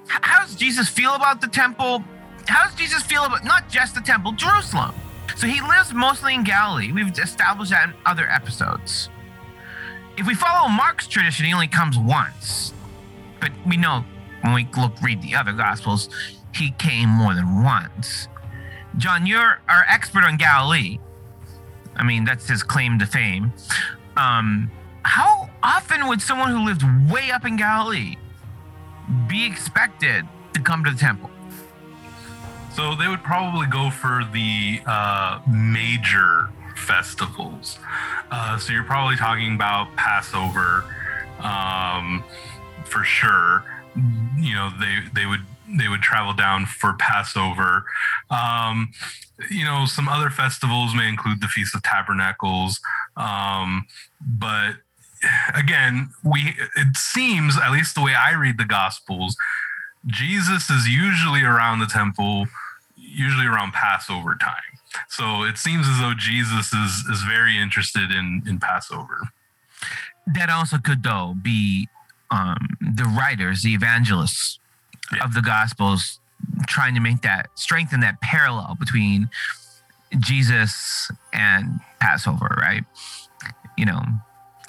[0.06, 2.04] how does Jesus feel about the temple?
[2.46, 4.94] How does Jesus feel about not just the temple, Jerusalem?
[5.36, 6.92] So he lives mostly in Galilee.
[6.92, 9.08] We've established that in other episodes.
[10.16, 12.72] If we follow Mark's tradition, he only comes once.
[13.40, 14.04] But we know
[14.42, 16.08] when we look read the other gospels,
[16.54, 18.28] he came more than once.
[18.96, 20.98] John, you're our expert on Galilee.
[21.96, 23.52] I mean, that's his claim to fame.
[24.16, 24.70] Um,
[25.02, 28.16] how often would someone who lived way up in Galilee
[29.28, 31.30] be expected to come to the temple?
[32.74, 37.78] So they would probably go for the uh, major festivals.
[38.30, 40.84] Uh, so you're probably talking about Passover,
[41.38, 42.24] um,
[42.84, 43.64] for sure.
[44.36, 47.84] You know, they they would they would travel down for Passover.
[48.28, 48.92] Um,
[49.50, 52.80] you know, some other festivals may include the Feast of Tabernacles,
[53.16, 53.86] um,
[54.20, 54.74] but
[55.54, 59.36] again, we it seems at least the way I read the Gospels,
[60.06, 62.46] Jesus is usually around the temple,
[62.96, 64.54] usually around Passover time.
[65.08, 69.28] So it seems as though Jesus is is very interested in in Passover.
[70.26, 71.88] That also could, though, be
[72.30, 74.58] um, the writers, the evangelists
[75.12, 75.24] Yeah.
[75.24, 76.18] of the Gospels,
[76.66, 79.28] trying to make that strengthen that parallel between
[80.18, 82.84] Jesus and Passover, right?
[83.76, 84.02] You know,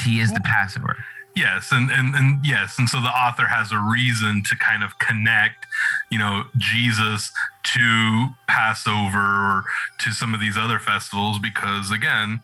[0.04, 0.98] he is the Passover.
[1.36, 5.00] Yes, and, and and yes, and so the author has a reason to kind of
[5.00, 5.66] connect,
[6.10, 7.30] you know, Jesus
[7.74, 9.64] to Passover or
[10.00, 12.40] to some of these other festivals because again,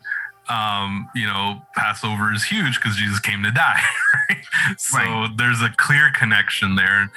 [0.50, 3.80] um, you know, Passover is huge because Jesus came to die.
[4.28, 4.78] Right?
[4.78, 5.30] So Right.
[5.36, 7.10] there's a clear connection there,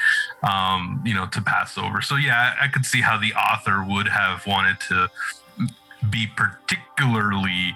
[0.43, 2.01] um, you know, to Passover.
[2.01, 5.09] So yeah, I could see how the author would have wanted to
[6.09, 7.75] be particularly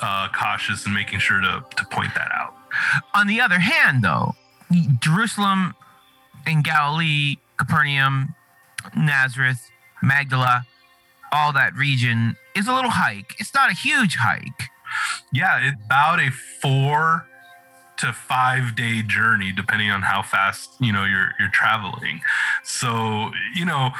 [0.00, 2.54] uh, cautious and making sure to to point that out.
[3.14, 4.34] On the other hand, though,
[5.00, 5.74] Jerusalem
[6.46, 8.34] and Galilee, Capernaum,
[8.96, 9.70] Nazareth,
[10.02, 10.64] Magdala,
[11.32, 13.34] all that region is a little hike.
[13.38, 14.70] It's not a huge hike.
[15.32, 17.26] Yeah, it's about a four
[17.98, 22.20] to five day journey, depending on how fast you know you're you're traveling.
[22.62, 23.90] So you know,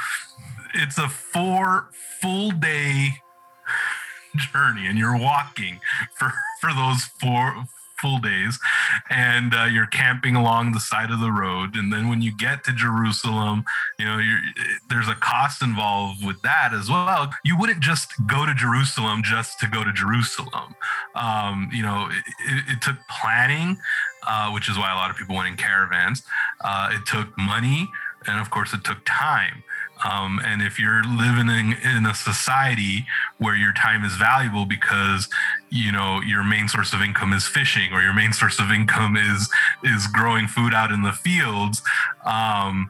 [0.73, 1.89] it's a four
[2.21, 3.15] full day
[4.53, 5.79] journey, and you're walking
[6.15, 7.65] for for those four
[7.99, 8.59] full days
[9.09, 11.75] and uh, you're camping along the side of the road.
[11.75, 13.65] And then when you get to jerusalem
[13.97, 14.19] you know
[14.89, 17.31] there's a cost involved with that as well.
[17.43, 20.75] You wouldn't just go to jerusalem just to go to jerusalem.
[21.15, 23.77] Um, you know it, it, it took planning
[24.27, 26.23] uh, which is why a lot of people went in caravans.
[26.61, 27.89] Uh, it took money
[28.27, 29.63] and of course it took time
[30.03, 33.05] um, and if you're living in, in a society
[33.37, 35.27] where your time is valuable because
[35.69, 39.17] you know your main source of income is fishing or your main source of income
[39.17, 39.49] is
[39.83, 41.81] is growing food out in the fields
[42.25, 42.89] um,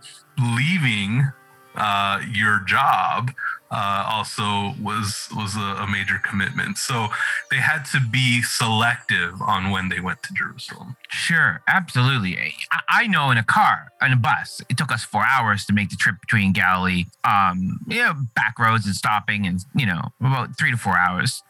[0.56, 1.32] leaving
[1.76, 3.32] uh, your job
[3.71, 7.08] uh, also was was a, a major commitment so
[7.51, 12.38] they had to be selective on when they went to jerusalem Sure, absolutely.
[12.71, 15.73] I, I know in a car, in a bus, it took us four hours to
[15.73, 20.12] make the trip between Galilee, um, you know, back roads and stopping, and you know,
[20.21, 21.41] about three to four hours.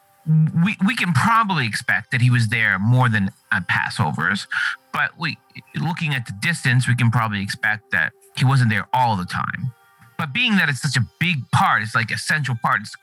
[0.63, 4.47] We we can probably expect that he was there more than at Passovers,
[4.93, 5.37] but we,
[5.75, 9.73] looking at the distance, we can probably expect that he wasn't there all the time.
[10.19, 12.81] But being that it's such a big part, it's like a central part.
[12.81, 12.95] It's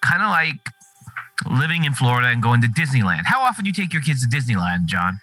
[0.00, 0.70] kind of like
[1.50, 3.22] living in Florida and going to Disneyland.
[3.24, 5.20] How often do you take your kids to Disneyland, John?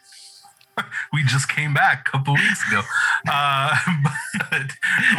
[1.14, 2.82] we just came back a couple weeks ago.
[3.30, 3.76] Uh,
[4.52, 4.72] but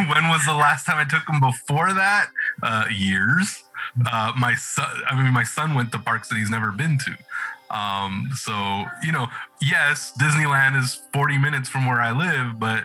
[0.09, 2.29] when was the last time I took them before that?
[2.63, 3.65] Uh, years.
[4.11, 7.77] Uh, my son, I mean, my son went to parks that he's never been to.
[7.77, 9.27] Um, so, you know,
[9.61, 12.85] yes, Disneyland is 40 minutes from where I live, but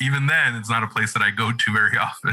[0.00, 2.32] even then, it's not a place that I go to very often.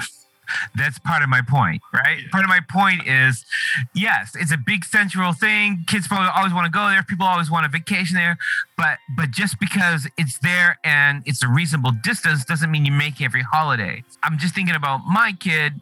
[0.75, 2.29] That's part of my point, right?
[2.31, 3.45] Part of my point is,
[3.93, 5.83] yes, it's a big central thing.
[5.87, 7.03] Kids probably always want to go there.
[7.03, 8.37] People always want a vacation there,
[8.77, 13.21] but but just because it's there and it's a reasonable distance doesn't mean you make
[13.21, 14.03] every holiday.
[14.23, 15.73] I'm just thinking about my kid.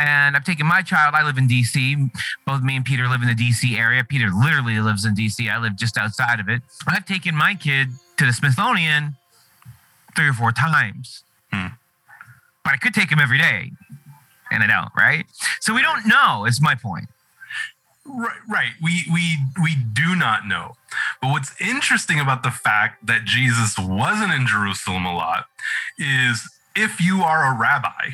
[0.00, 1.16] And I've taken my child.
[1.16, 2.08] I live in DC.
[2.46, 4.04] Both me and Peter live in the DC area.
[4.04, 5.50] Peter literally lives in DC.
[5.50, 6.62] I live just outside of it.
[6.86, 9.16] I've taken my kid to the Smithsonian
[10.14, 11.24] three or four times.
[11.52, 11.68] Hmm.
[12.64, 13.72] But I could take him every day
[14.50, 15.24] and I don't, right?
[15.60, 16.44] So we don't know.
[16.44, 17.08] Is my point.
[18.06, 18.72] Right, right.
[18.82, 20.76] We we we do not know.
[21.20, 25.46] But what's interesting about the fact that Jesus wasn't in Jerusalem a lot
[25.98, 28.12] is if you are a rabbi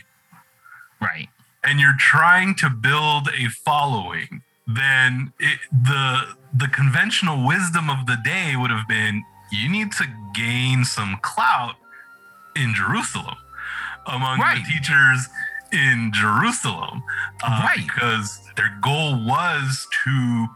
[1.00, 1.28] Right.
[1.62, 8.16] and you're trying to build a following, then it, the the conventional wisdom of the
[8.24, 11.76] day would have been you need to gain some clout
[12.56, 13.36] in Jerusalem
[14.06, 14.64] among Right.
[14.64, 15.28] the teachers
[15.74, 17.02] in Jerusalem,
[17.42, 17.86] uh, Right.
[17.86, 20.46] Because their goal was to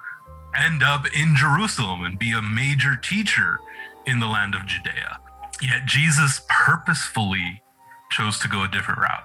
[0.57, 3.59] end up in Jerusalem and be a major teacher
[4.07, 5.19] in the land of Judea.
[5.61, 7.63] Yet Jesus purposefully
[8.11, 9.25] chose to go a different route.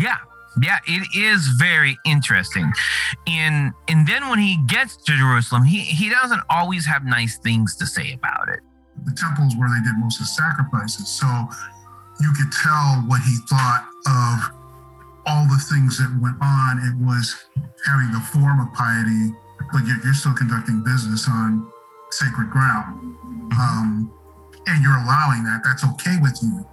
[0.00, 0.16] Yeah.
[0.60, 2.72] Yeah, it is very interesting.
[3.28, 7.76] And and then when he gets to Jerusalem, he, he doesn't always have nice things
[7.76, 8.60] to say about it.
[9.04, 11.06] the temples where they did most of the sacrifices.
[11.08, 11.26] So
[12.20, 14.59] you could tell what he thought of
[15.30, 16.82] all the things that went on.
[16.82, 17.38] It was
[17.86, 19.30] having the form of piety,
[19.72, 21.70] but yet you're still conducting business on
[22.10, 22.98] sacred ground.
[23.54, 24.10] Um,
[24.66, 25.62] and you're allowing that.
[25.64, 26.66] That's okay with you.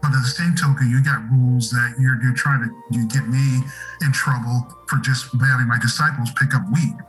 [0.00, 3.26] But at the same token, you got rules that you're, you're trying to you get
[3.26, 3.60] me
[4.02, 6.94] in trouble for just having my disciples pick up weed.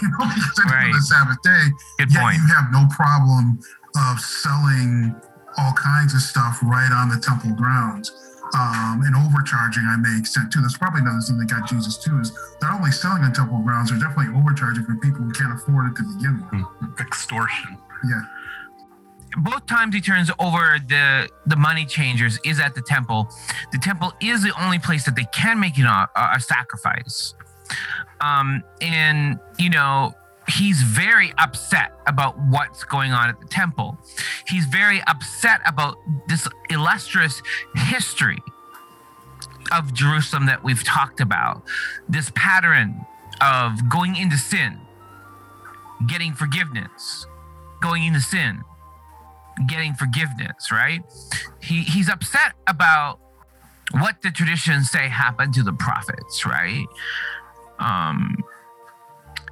[0.00, 0.86] You know, because Right.
[0.86, 1.64] on the Sabbath day.
[1.98, 2.36] Good Yet point.
[2.36, 3.58] you have no problem
[3.96, 5.14] of selling
[5.58, 8.10] all kinds of stuff right on the temple grounds
[8.52, 9.84] um, and overcharging.
[9.86, 10.60] I may extent too.
[10.60, 12.18] That's probably another thing that got Jesus too.
[12.20, 15.52] Is they're not only selling on temple grounds, they're definitely overcharging for people who can't
[15.52, 17.00] afford it to begin with.
[17.00, 17.78] Extortion.
[18.08, 18.20] Yeah,
[19.38, 23.28] both times he turns over the the money changers is at the temple.
[23.72, 27.34] The temple is the only place that they can make you know, a, a sacrifice.
[28.20, 30.12] Um, and you know
[30.48, 33.98] he's very upset about what's going on at the temple.
[34.46, 35.96] He's very upset about
[36.28, 37.42] this illustrious
[37.74, 38.38] history
[39.72, 41.62] of Jerusalem that we've talked about.
[42.08, 43.06] This pattern
[43.40, 44.78] of going into sin,
[46.06, 47.26] getting forgiveness,
[47.80, 48.62] going into sin,
[49.66, 51.00] getting forgiveness, right?
[51.60, 53.20] He he's upset about
[53.92, 56.86] what the traditions say happened to the prophets, right?
[57.78, 58.36] Um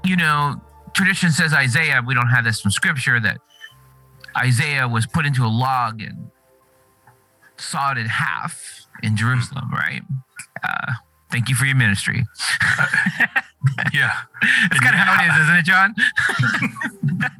[0.04, 0.60] you know,
[0.94, 3.38] tradition says Isaiah, we don't have this from scripture that
[4.36, 6.30] Isaiah was put into a log and
[7.56, 10.02] sawed in half in Jerusalem, right?
[10.62, 10.92] Uh
[11.30, 12.24] thank you for your ministry.
[13.92, 14.12] Yeah.
[14.68, 15.94] That's kind of how it is, isn't it, Jon?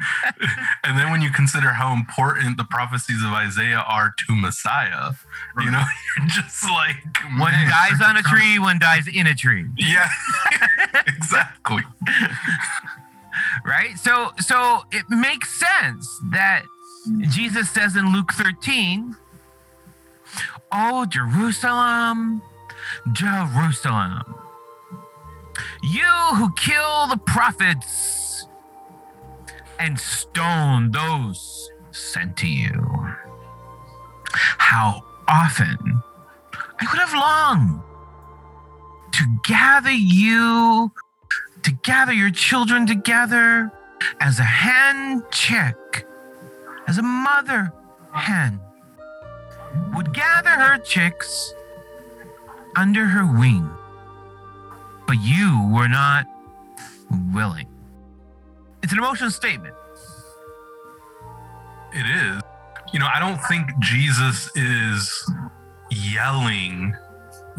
[0.84, 5.12] And then when you consider how important the prophecies of Isaiah are to Messiah,
[5.60, 5.82] you know,
[6.18, 6.96] you're just like
[7.38, 9.66] One man, dies on a tree, one dies in a tree.
[9.76, 10.08] Yeah,
[11.06, 11.82] exactly.
[13.64, 13.98] Right?
[13.98, 16.64] So so it makes sense that
[17.30, 19.16] jesus says in luke 13
[20.70, 22.40] oh jerusalem
[23.12, 24.22] jerusalem
[25.82, 28.46] you who kill the prophets
[29.80, 32.70] and stone those sent to you
[34.58, 35.76] how often
[36.80, 37.80] i would have longed
[39.10, 40.92] to gather you
[41.62, 43.70] to gather your children together
[44.20, 46.06] as a hen chick,
[46.86, 47.72] as a mother
[48.12, 48.60] hen
[49.94, 51.54] would gather her chicks
[52.76, 53.68] under her wing.
[55.06, 56.26] But you were not
[57.34, 57.66] willing.
[58.82, 59.74] It's an emotional statement.
[61.94, 62.42] It is.
[62.92, 65.30] You know, I don't think Jesus is
[65.90, 66.94] yelling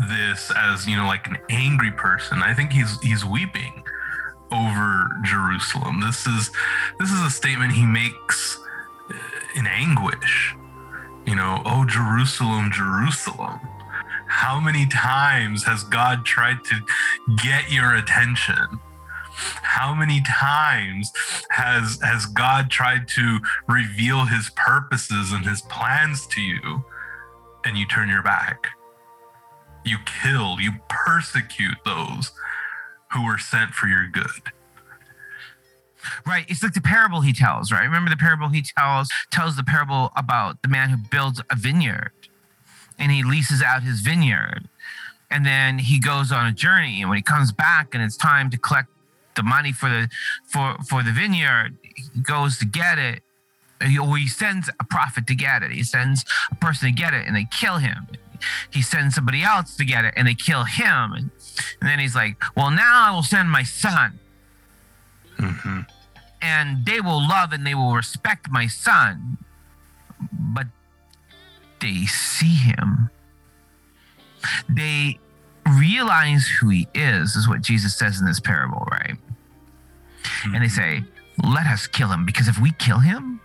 [0.09, 2.41] this as, you know, like an angry person.
[2.41, 3.84] I think he's he's weeping
[4.54, 6.01] over Jerusalem.
[6.01, 6.51] This is
[6.99, 8.60] this is a statement he makes
[9.10, 9.16] uh,
[9.56, 10.56] in anguish.
[11.26, 13.60] You know, oh Jerusalem, Jerusalem.
[14.28, 16.82] How many times has God tried to
[17.43, 18.80] get your attention
[19.64, 21.12] How many times
[21.49, 26.84] has has God tried to reveal his purposes and his plans to you
[27.66, 28.68] and you turn your back?
[29.86, 32.32] You kill, you persecute those
[33.14, 34.51] who were sent for your good.
[36.26, 36.45] Right.
[36.49, 37.84] It's like the parable he tells, right?
[37.84, 42.11] Remember the parable he tells tells the parable about the man who builds a vineyard
[42.99, 44.68] and he leases out his vineyard.
[45.32, 48.49] And then he goes on a journey and when he comes back and it's time
[48.49, 48.89] to collect
[49.36, 50.09] the money for the
[50.45, 53.22] for for the vineyard, he goes to get it.
[53.82, 55.72] He, or he sends a prophet to get it.
[55.72, 58.07] He sends a person to get it and they kill him.
[58.70, 61.14] He sends somebody else to get it and they kill him.
[61.14, 61.32] And,
[61.80, 64.20] and then he's like, Well, now I will send my son
[65.38, 65.82] hmm
[66.43, 69.38] and they will love and they will respect my son.
[70.32, 70.68] But
[71.80, 73.10] they see him.
[74.68, 75.20] They
[75.78, 79.16] realize who he is, is what Jesus says in this parable, right?
[80.43, 81.04] And they say,
[81.41, 83.39] let us kill him because if we kill him,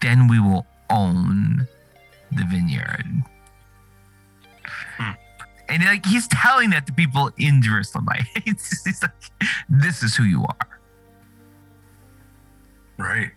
[0.00, 1.68] then we will own
[2.32, 3.06] the vineyard.
[5.76, 9.12] And like he's telling that to people in Jerusalem, like, it's, it's like
[9.68, 10.68] this is who you are.
[12.98, 13.30] Right.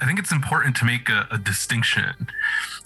[0.00, 2.28] I think it's important to make a, a distinction.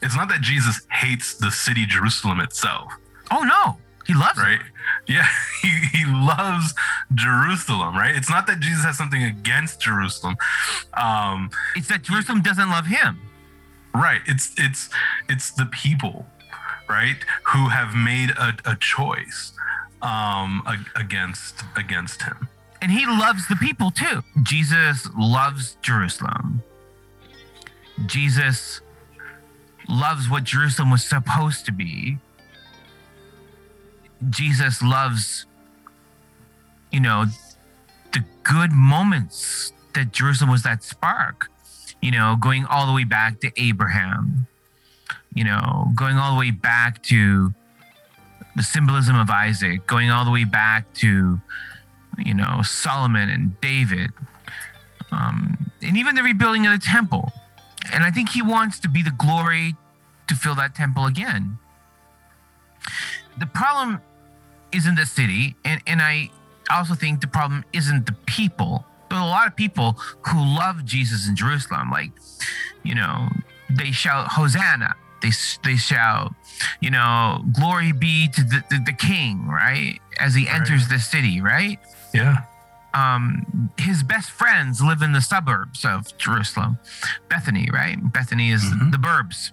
[0.00, 2.92] It's not that Jesus hates the city Jerusalem itself,
[3.30, 4.42] Oh no, he loves it.
[4.42, 4.60] right?
[5.06, 5.26] Yeah,
[5.62, 6.74] he, he loves
[7.14, 8.14] Jerusalem, right?
[8.16, 10.36] It's not that Jesus has something against Jerusalem.
[10.94, 13.20] Um, It's that Jerusalem doesn't love him.
[13.94, 14.22] right.
[14.26, 14.88] It's it's
[15.28, 16.26] it's the people,
[16.92, 17.16] right,
[17.48, 19.52] who have made a, a choice
[20.02, 22.48] um, a- against against him.
[22.80, 24.22] And he loves the people too.
[24.42, 26.62] Jesus loves Jerusalem.
[28.06, 28.80] Jesus
[29.88, 32.18] loves what Jerusalem was supposed to be.
[34.30, 35.46] Jesus loves,
[36.90, 37.26] you know,
[38.12, 41.48] the good moments that Jerusalem was that spark,
[42.00, 44.46] you know, going all the way back to Abraham,
[45.34, 47.52] you know, going all the way back to
[48.56, 51.40] the symbolism of Isaac, going all the way back to,
[52.18, 54.10] you know, Solomon and David,
[55.10, 57.32] um, and even the rebuilding of the temple.
[57.92, 59.74] And I think he wants to be the glory
[60.28, 61.58] to fill that temple again.
[63.38, 64.00] The problem
[64.72, 66.30] isn't the city, and, and I
[66.70, 68.84] also think the problem isn't the people.
[69.10, 69.92] Are a lot of people
[70.26, 71.90] who love Jesus in Jerusalem.
[71.90, 72.12] Like,
[72.82, 73.28] you know,
[73.70, 74.94] they shout Hosanna.
[75.22, 75.30] They,
[75.64, 76.34] they shout,
[76.80, 79.98] you know, glory be to the, the, the king, right?
[80.20, 80.56] As he Right.
[80.60, 81.78] enters the city, right?
[82.12, 82.38] Yeah.
[82.94, 86.78] um, his best friends live in the suburbs of Jerusalem,
[87.30, 87.96] Bethany, right?
[88.12, 88.90] Bethany is Mhm.
[88.90, 89.50] the burbs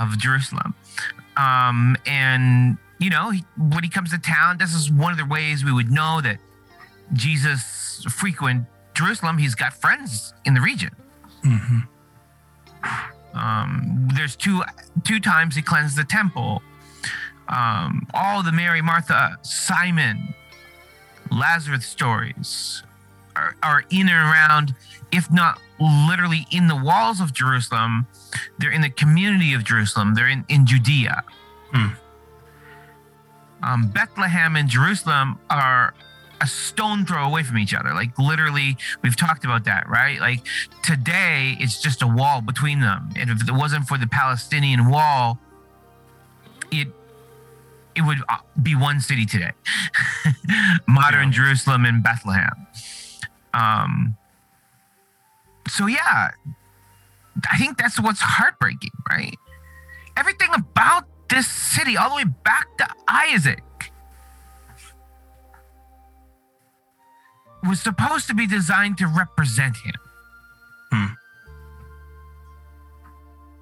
[0.00, 0.74] of Jerusalem.
[1.36, 5.24] Um, and, you know, he, when he comes to town, this is one of the
[5.26, 6.38] ways we would know that
[7.14, 9.38] Jesus frequent Jerusalem.
[9.38, 10.90] He's got friends in the region.
[11.42, 11.80] hmm
[13.38, 14.62] Um, there's two
[15.04, 16.62] two times he cleansed the temple.
[17.48, 20.34] Um, all the Mary, Martha, Simon,
[21.30, 22.82] Lazarus stories
[23.36, 24.74] are, are in and around,
[25.12, 28.06] if not literally in the walls of Jerusalem,
[28.58, 30.14] they're in the community of Jerusalem.
[30.14, 31.22] They're in, in Judea.
[31.72, 31.86] Hmm.
[33.62, 35.94] Um, Bethlehem and Jerusalem are
[36.40, 37.92] a stone throw away from each other.
[37.94, 40.20] Like literally, we've talked about that, right?
[40.20, 40.46] Like
[40.82, 43.10] today, it's just a wall between them.
[43.16, 45.38] And if it wasn't for the Palestinian wall,
[46.70, 46.88] it
[47.94, 49.50] it would uh, be one city today.
[50.86, 51.34] Modern Yeah.
[51.34, 52.66] Jerusalem and Bethlehem.
[53.52, 54.16] Um.
[55.68, 56.30] So yeah,
[57.50, 59.36] I think that's what's heartbreaking, right?
[60.16, 63.62] Everything about this city, all the way back to Isaac,
[67.66, 69.94] was supposed to be designed to represent him.
[70.92, 71.06] Hmm.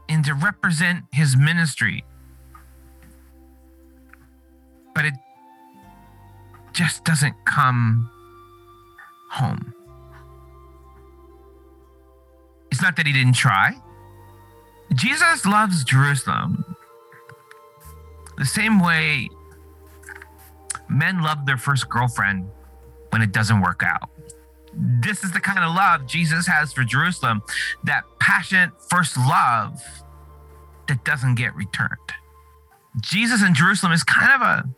[0.08, 2.04] And to represent his ministry.
[4.94, 5.14] But it
[6.72, 8.10] just doesn't come
[9.30, 9.72] home.
[12.70, 13.74] It's not that he didn't try.
[14.94, 16.64] Jesus loves Jerusalem
[18.38, 19.28] the same way
[20.88, 22.48] men love their first girlfriend
[23.16, 24.10] when it doesn't work out.
[24.74, 27.40] This is the kind of love Jesus has for Jerusalem
[27.84, 29.82] that passionate first love
[30.86, 32.12] that doesn't get returned.
[33.00, 34.68] Jesus in Jerusalem is kind of a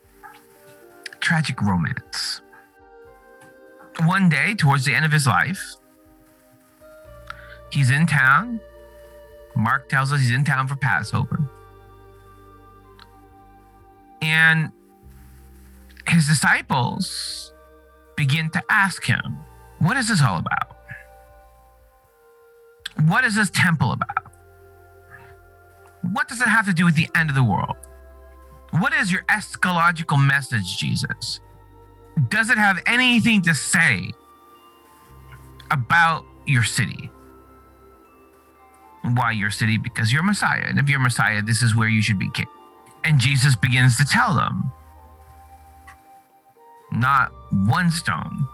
[1.19, 2.43] tragic romance.
[4.05, 5.75] One day, towards the end of his life,
[7.73, 8.61] he's in town.
[9.57, 11.41] Mark tells us he's in town for Passover.
[14.23, 14.71] And
[16.07, 17.53] his disciples
[18.19, 19.39] begin to ask him,
[19.79, 20.77] What is this all about?
[23.07, 24.33] What is this temple about?
[26.03, 27.77] What does it have to do with the end of the world?
[28.71, 31.39] What is your eschatological message, Jesus?
[32.29, 34.11] Does it have anything to say
[35.71, 37.11] about your city?
[39.03, 39.79] Why your city?
[39.79, 40.65] Because you're Messiah.
[40.67, 42.47] And if you're Messiah, this is where you should be king.
[43.05, 44.73] And Jesus begins to tell them
[46.93, 48.49] not one stone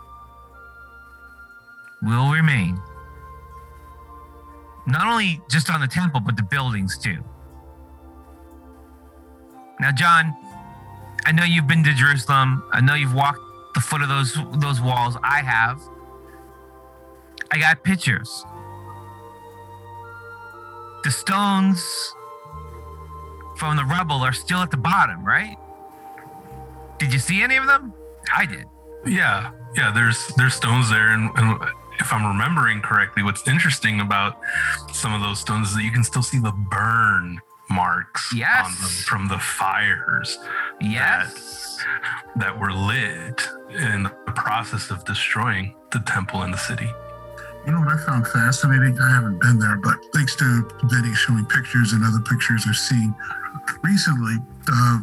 [2.03, 2.81] will remain.
[4.87, 7.25] Not only just on the temple, but the buildings too.
[9.81, 10.35] Now, Jon,
[11.25, 12.63] I know you've been to Jerusalem.
[12.73, 13.41] I know you've walked
[13.75, 15.17] the foot of those those walls.
[15.23, 15.81] I have.
[17.51, 18.45] I got pictures.
[21.03, 22.15] The stones
[23.57, 25.57] from the rubble are still at the bottom, right?
[26.99, 27.93] Did you see any of them?
[28.35, 28.65] I did.
[29.07, 29.91] Yeah, yeah.
[29.93, 31.61] There's there's stones there, and, and
[32.01, 34.39] if I'm remembering correctly, what's interesting about
[34.93, 38.67] some of those stones is that you can still see the burn marks Yes.
[38.67, 40.39] on them from the fires
[40.81, 41.79] Yes.
[42.37, 46.91] that were lit in the process of destroying the temple and the city.
[47.67, 48.99] You know what I found fascinating?
[49.01, 53.15] I haven't been there, but thanks to Vinnie showing pictures and other pictures I've seen
[53.83, 54.37] recently,
[54.71, 54.99] uh,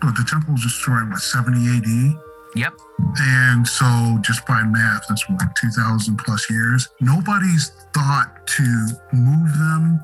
[0.00, 2.16] but the temple was destroyed, what, 70 AD?
[2.54, 2.78] Yep.
[3.18, 6.88] And so, just by math, that's what, 2,000 plus years.
[7.00, 8.64] Nobody's thought to
[9.12, 10.00] move them,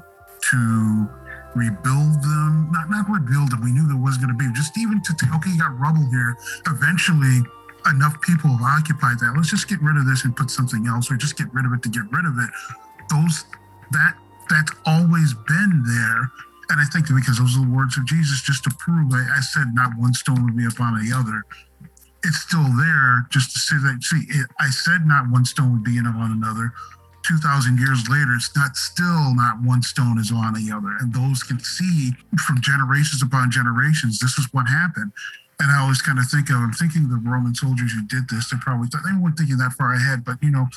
[0.50, 1.08] to
[1.54, 2.70] rebuild them.
[2.72, 3.62] Not, not rebuild them.
[3.62, 6.06] We knew there was going to be, just even to, to, okay, you got rubble
[6.10, 6.36] here.
[6.66, 7.42] Eventually,
[7.86, 9.32] enough people have occupied that.
[9.36, 11.72] Let's just get rid of this and put something else, or just get rid of
[11.72, 12.50] it to get rid of it.
[13.10, 13.46] Those,
[13.92, 14.18] that,
[14.50, 16.30] that's always been there.
[16.70, 19.38] And I think that because those are the words of Jesus, just to prove, I,
[19.38, 21.42] I said not one stone would be upon the other
[22.22, 24.02] it's still there just to say that.
[24.02, 26.72] See it, i said not one stone would be in on another.
[27.28, 30.96] 2000 years later it's not still not one stone is on the other.
[31.00, 32.12] And those can see
[32.46, 35.12] from generations upon generations this is what happened.
[35.60, 38.50] And i always kind of think of i'm thinking the roman soldiers who did this.
[38.50, 40.68] They probably thought they weren't thinking that far ahead but you know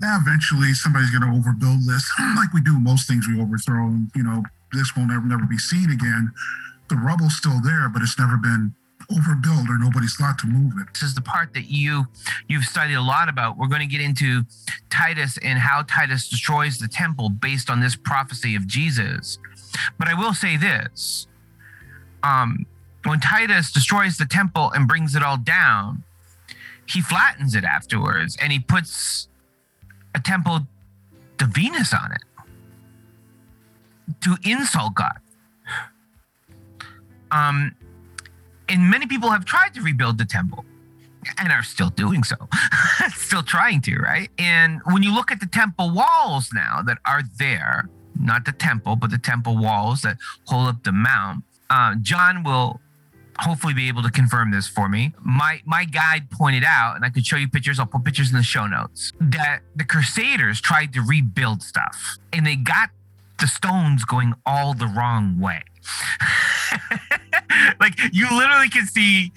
[0.00, 4.10] now eventually somebody's going to overbuild this like we do most things we overthrow and
[4.14, 6.32] you know this will never never be seen again.
[6.88, 8.74] The rubble's still there but it's never been
[9.10, 10.86] overbuild or nobody's thought to move it.
[10.94, 12.06] This is the part that you
[12.48, 13.58] you've studied a lot about.
[13.58, 14.42] We're going to get into
[14.88, 19.38] Titus and how Titus destroys the temple based on this prophecy of Jesus.
[19.98, 21.26] But I will say this.
[22.22, 22.66] Um,
[23.04, 26.04] when Titus destroys the temple and brings it all down,
[26.86, 29.28] he flattens it afterwards and he puts
[30.14, 30.66] a temple
[31.38, 32.22] to Venus on it
[34.20, 35.18] to insult God.
[37.30, 37.74] Um,
[38.70, 40.64] and many people have tried to rebuild the temple
[41.38, 42.36] and are still doing so
[43.10, 44.30] still trying to right?
[44.38, 48.96] And when you look at the temple walls now that are there not the temple
[48.96, 50.16] but the temple walls that
[50.46, 52.80] hold up the mount uh, jon will
[53.40, 55.12] hopefully be able to confirm this for me.
[55.22, 58.36] My my guide pointed out and i could show you pictures i'll put pictures in
[58.36, 62.90] the show notes that the crusaders tried to rebuild stuff and they got
[63.40, 65.62] the stones going all the wrong way
[67.80, 69.32] like you literally can see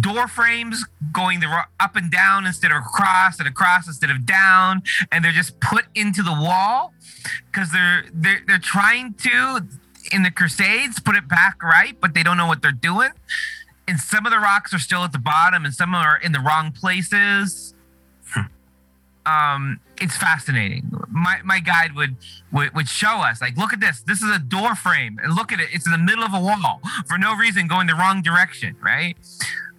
[0.00, 4.82] door frames going the up and down instead of across and across instead of down
[5.10, 6.92] and they're just put into the wall
[7.46, 9.66] because they're they're they're trying to
[10.12, 13.10] in the crusades put it back right but they don't know what they're doing.
[13.88, 16.40] And some of the rocks are still at the bottom and some are in the
[16.40, 17.74] wrong places.
[19.26, 20.90] Um it's fascinating.
[21.08, 22.16] My my guide would,
[22.50, 24.00] would would show us like look at this.
[24.00, 25.18] This is a door frame.
[25.22, 25.68] And look at it.
[25.72, 29.16] It's in the middle of a wall for no reason going the wrong direction right?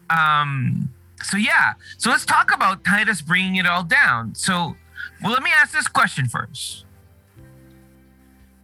[0.09, 0.89] Um
[1.21, 1.73] so yeah.
[1.97, 4.33] So let's talk about titus bringing it all down.
[4.35, 4.77] So
[5.21, 6.85] well let me ask this question first.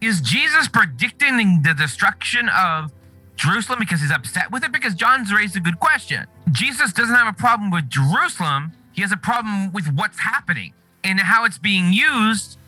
[0.00, 2.90] Is jesus predicting the destruction of
[3.36, 4.72] jerusalem because he's upset with it?
[4.72, 6.26] Because jon's raised a good question.
[6.50, 8.72] Jesus doesn't have a problem with jerusalem.
[8.92, 10.72] He has a problem with what's happening
[11.04, 12.58] and how it's being used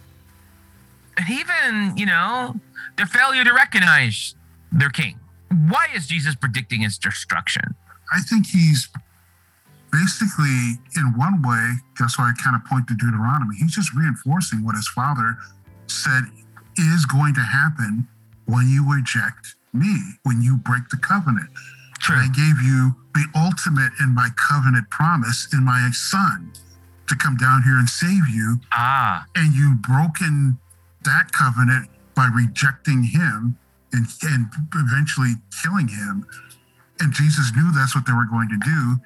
[1.16, 2.57] and even you know
[2.97, 4.35] their failure to recognize
[4.70, 5.18] their king
[5.68, 7.74] why is jesus predicting its destruction
[8.12, 8.89] I think he's
[9.91, 13.57] basically, in one way, that's why I kind of point to Deuteronomy.
[13.57, 15.37] He's just reinforcing what his father
[15.87, 16.24] said
[16.76, 18.07] is going to happen
[18.47, 21.49] when you reject me, when you break the covenant.
[22.01, 22.16] True.
[22.16, 26.53] I gave you the ultimate in my covenant promise in my son
[27.09, 28.61] to come down here and save you.
[28.72, 30.59] ah And you've broken
[31.05, 33.57] that covenant by rejecting him
[33.92, 36.26] and, and eventually killing him.
[37.00, 38.96] And Jesus knew that's what they were going to do.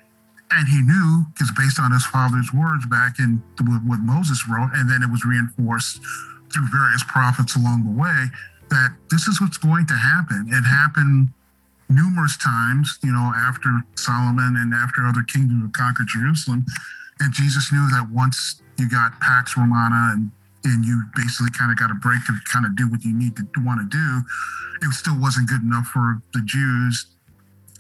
[0.53, 4.89] And he knew, because based on his father's words back in what Moses wrote, and
[4.89, 6.01] then it was reinforced
[6.53, 8.31] through various prophets along the way,
[8.71, 10.47] that this is what's going to happen.
[10.51, 11.31] It happened
[11.89, 16.65] numerous times, you know, after Solomon and after other kingdoms have conquered Jerusalem.
[17.21, 20.31] And Jesus knew that once you got Pax Romana and
[20.67, 23.37] and you basically kind of got a break to kind of do what you need
[23.39, 24.09] to, want to do,
[24.83, 27.07] it still wasn't good enough for the Jews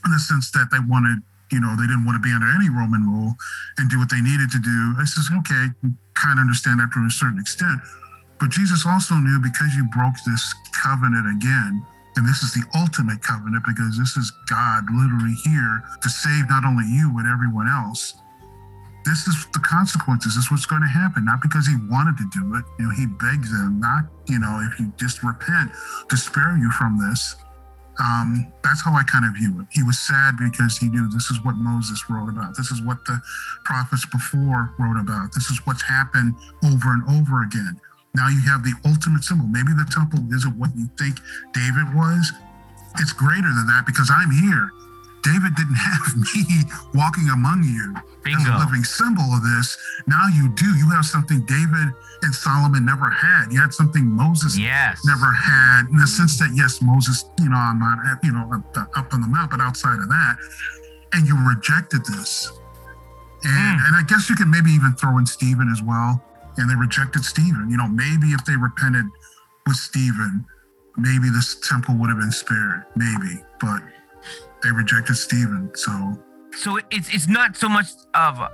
[0.04, 1.18] in the sense that they wanted,
[1.50, 3.34] you know, they didn't want to be under any Roman rule
[3.78, 4.94] and do what they needed to do.
[4.98, 5.74] I says, okay,
[6.14, 7.82] kind of understand that to a certain extent.
[8.38, 11.82] But Jesus also knew because you broke this covenant again,
[12.14, 16.64] and this is the ultimate covenant because this is God literally here to save not
[16.64, 18.14] only you, but everyone else.
[19.06, 20.34] This is the consequences.
[20.34, 21.24] This is what's going to happen.
[21.24, 22.64] Not because he wanted to do it.
[22.78, 25.70] You know, he begs them, not, you know, if you just repent
[26.10, 27.36] to spare you from this.
[28.02, 29.66] Um, that's how I kind of view it.
[29.70, 32.56] He was sad because he knew this is what Moses wrote about.
[32.56, 33.22] This is what the
[33.64, 35.32] prophets before wrote about.
[35.32, 36.34] This is what's happened
[36.64, 37.80] over and over again.
[38.14, 39.46] Now you have the ultimate symbol.
[39.46, 41.16] Maybe the temple isn't what you think
[41.54, 42.32] David was.
[42.98, 44.68] It's greater than that because I'm here.
[45.26, 46.46] David didn't have me
[46.94, 48.38] walking among you Bingo.
[48.38, 49.76] as a living symbol of this.
[50.06, 50.70] Now you do.
[50.78, 51.90] You have something David
[52.22, 53.50] and Solomon never had.
[53.50, 55.02] You had something Moses yes.
[55.04, 58.46] never had, in the sense that yes, Moses, you know, I'm on Mount, you know,
[58.94, 60.36] up on the mount, but outside of that,
[61.12, 62.50] and you rejected this.
[63.44, 63.86] And, mm.
[63.88, 66.22] and I guess you could maybe even throw in Stephen as well
[66.58, 67.68] and they rejected Stephen.
[67.70, 69.06] You know, maybe if they repented
[69.66, 70.44] with Stephen,
[70.96, 72.84] maybe this temple would have been spared.
[72.96, 73.82] Maybe, but
[74.62, 75.70] they rejected Stephen.
[75.74, 76.18] So,
[76.52, 78.50] so it's it's not so much of a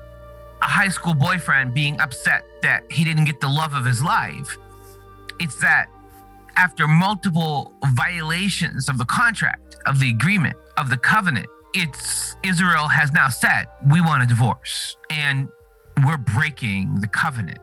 [0.60, 4.56] high school boyfriend being upset that he didn't get the love of his life.
[5.40, 5.86] It's that
[6.56, 13.12] after multiple violations of the contract, of the agreement, of the covenant, it's Israel has
[13.12, 15.48] now said we want a divorce and
[16.04, 17.58] we're breaking the covenant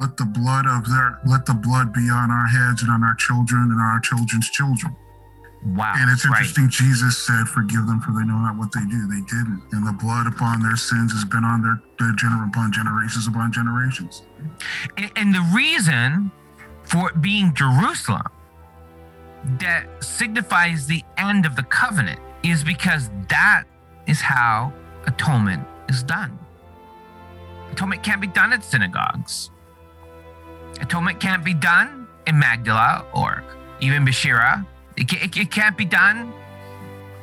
[0.00, 3.14] let the blood of their let the blood be on our heads and on our
[3.14, 4.94] children and our children's children.
[5.64, 5.94] Wow.
[5.96, 6.72] And it's interesting, right.
[6.72, 9.06] Jesus said, Forgive them for they know not what they do.
[9.08, 9.62] They didn't.
[9.72, 13.52] And the blood upon their sins has been on their, their gener- upon generations upon
[13.52, 14.22] generations.
[14.96, 16.30] And, and the reason
[16.84, 18.26] for it being Jerusalem
[19.58, 23.64] that signifies the end of the covenant is because that
[24.06, 24.72] is how
[25.06, 26.38] atonement is done.
[27.72, 29.50] Atonement can't be done at synagogues.
[30.80, 33.44] Atonement can't be done in Magdala or
[33.80, 34.66] even Beersheba.
[34.96, 36.32] It, it, it can't be done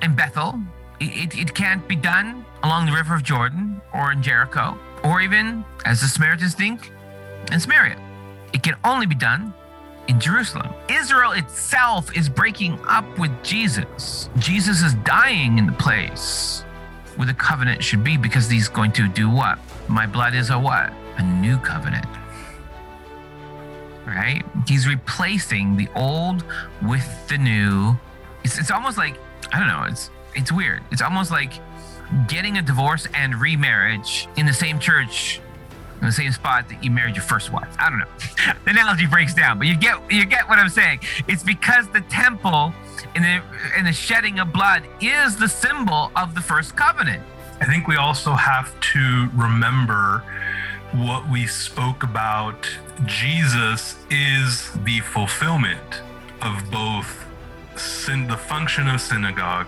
[0.01, 0.59] in Bethel.
[0.99, 5.65] It, it, can't be done along the river of Jordan or in Jericho or even,
[5.85, 6.91] as the Samaritans think,
[7.51, 7.99] in Samaria.
[8.53, 9.53] It can only be done
[10.07, 10.69] in Jerusalem.
[10.89, 14.29] Israel itself is breaking up with Jesus.
[14.37, 16.63] Jesus is dying in the place
[17.15, 19.59] where the covenant should be because he's going to do what?
[19.87, 20.93] My blood is a what?
[21.17, 22.05] A new covenant
[24.05, 24.43] right?
[24.67, 26.43] He's replacing the old
[26.81, 27.95] with the new.
[28.43, 29.17] It's, it's almost like
[29.51, 29.83] I don't know.
[29.83, 30.81] It's it's weird.
[30.91, 31.53] It's almost like
[32.27, 35.41] getting a divorce and remarriage in the same church
[36.03, 37.73] in the same spot that you married your first wife.
[37.79, 38.05] I don't know.
[38.65, 40.99] the analogy breaks down, but you get you get what I'm saying.
[41.27, 42.73] It's because the temple
[43.15, 43.41] in the
[43.77, 47.23] in the shedding of blood is the symbol of the first covenant.
[47.61, 50.23] I think we also have to remember
[50.93, 52.69] what we spoke about,
[53.05, 56.01] Jesus is the fulfillment
[56.41, 57.25] of both
[57.75, 59.67] sin, the function of synagogue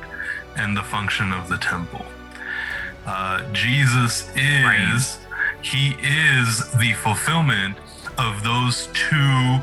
[0.55, 2.05] and the function of the temple.
[3.05, 5.17] Uh, Jesus is,
[5.61, 7.77] he is the fulfillment
[8.17, 9.59] of those two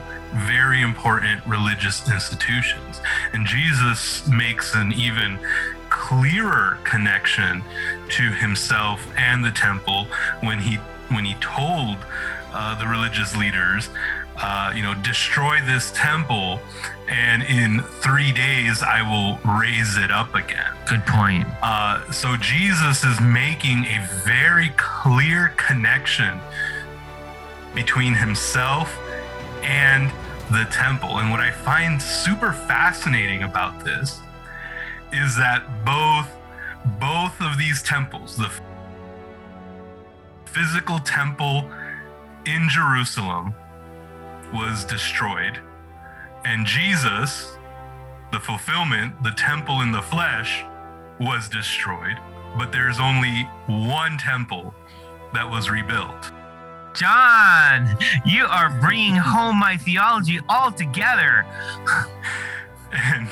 [0.47, 3.01] very important religious institutions.
[3.33, 5.39] And Jesus makes an even
[5.91, 7.63] clearer connection
[8.09, 10.07] to himself and the temple
[10.41, 10.79] when he
[11.15, 11.99] when he told
[12.53, 13.89] uh, the religious leaders,
[14.37, 16.61] uh, you know, destroy this temple,
[17.09, 20.73] and in three days I will raise it up again.
[20.89, 21.47] Good point.
[21.63, 26.41] Uh, so Jesus is making a very clear connection
[27.75, 28.99] between himself
[29.63, 30.11] and
[30.51, 31.19] the temple.
[31.19, 34.21] And what I find super fascinating about this
[35.13, 36.29] is that both
[36.99, 38.51] both of these temples, the
[40.53, 41.71] physical temple
[42.45, 43.55] in Jerusalem
[44.53, 45.59] was destroyed,
[46.45, 47.57] and Jesus,
[48.33, 50.65] the fulfillment, the temple in the flesh,
[51.19, 52.19] was destroyed.
[52.59, 54.75] But there's only one temple
[55.33, 56.33] that was rebuilt.
[56.95, 57.97] Jon,
[58.27, 61.47] you are bringing home my theology altogether.
[62.93, 63.28] and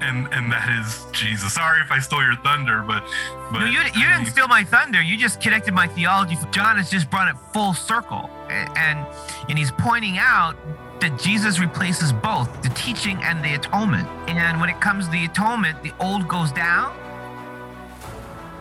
[0.00, 1.52] and and that is Jesus.
[1.54, 3.04] Sorry if I stole your thunder, but
[3.52, 5.00] but No, you, you didn't mean, steal my thunder.
[5.00, 6.36] You just connected my theology.
[6.50, 9.06] Jon has just brought it full circle, and
[9.48, 10.56] and he's pointing out
[11.00, 14.08] that Jesus replaces both the teaching and the atonement.
[14.28, 16.96] And when it comes to the atonement, the old goes down,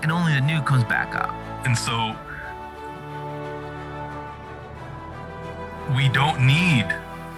[0.04, 1.32] and only the new comes back up.
[1.66, 2.16] And so
[5.96, 6.88] we don't need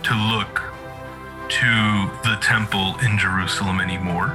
[0.03, 0.66] to look
[1.49, 4.31] to the temple in Jerusalem anymore.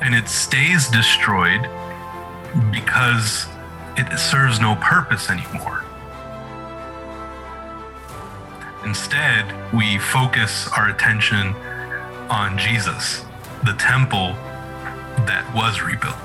[0.00, 1.68] And it stays destroyed
[2.70, 3.46] because
[3.96, 5.84] it serves no purpose anymore.
[8.84, 11.54] Instead, we focus our attention
[12.30, 13.24] on Jesus,
[13.64, 14.32] the temple
[15.26, 16.16] that was rebuilt.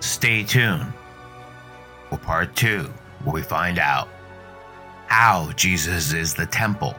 [0.00, 0.92] Stay tuned
[2.12, 2.92] for part two,
[3.24, 4.06] where we find out
[5.06, 6.94] how Jesus is the temple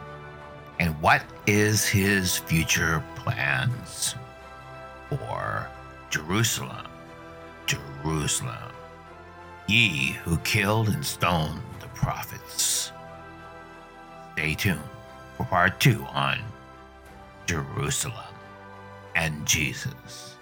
[0.80, 4.16] and what is his future plans
[5.10, 5.68] for
[6.10, 6.88] Jerusalem.
[7.68, 8.72] Jerusalem.
[9.68, 12.92] Ye who killed and stoned the prophets.
[14.34, 14.82] Stay tuned
[15.38, 16.40] for part two on
[17.46, 18.34] Jerusalem
[19.16, 20.33] and Jesus.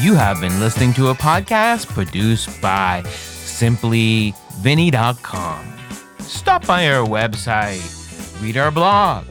[0.00, 5.74] You have been listening to a podcast produced by simplyvinnie.com.
[6.20, 9.26] Stop by our website, read our blog,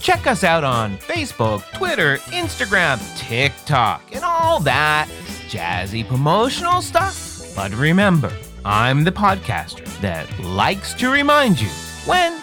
[0.00, 5.10] check us out on Facebook, Twitter, Instagram, TikTok, and all that
[5.48, 7.52] jazzy promotional stuff.
[7.54, 8.32] But remember,
[8.64, 11.68] I'm the podcaster that likes to remind you
[12.06, 12.40] when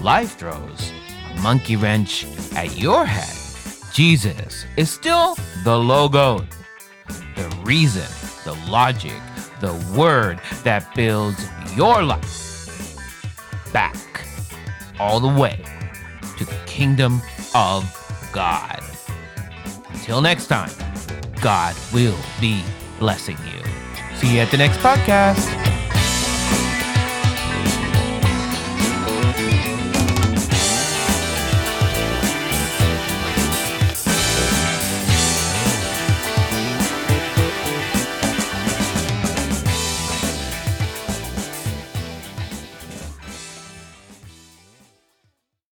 [0.00, 0.92] life throws
[1.34, 3.34] a monkey wrench at your head,
[3.92, 6.46] Jesus is still the logo
[7.38, 8.06] the reason,
[8.44, 9.12] the logic,
[9.60, 12.98] the word that builds your life
[13.72, 13.96] back
[14.98, 15.56] all the way
[16.36, 17.22] to the kingdom
[17.54, 17.84] of
[18.32, 18.82] God.
[19.90, 20.70] Until next time,
[21.40, 22.62] God will be
[22.98, 23.62] blessing you.
[24.16, 25.67] See you at the next podcast.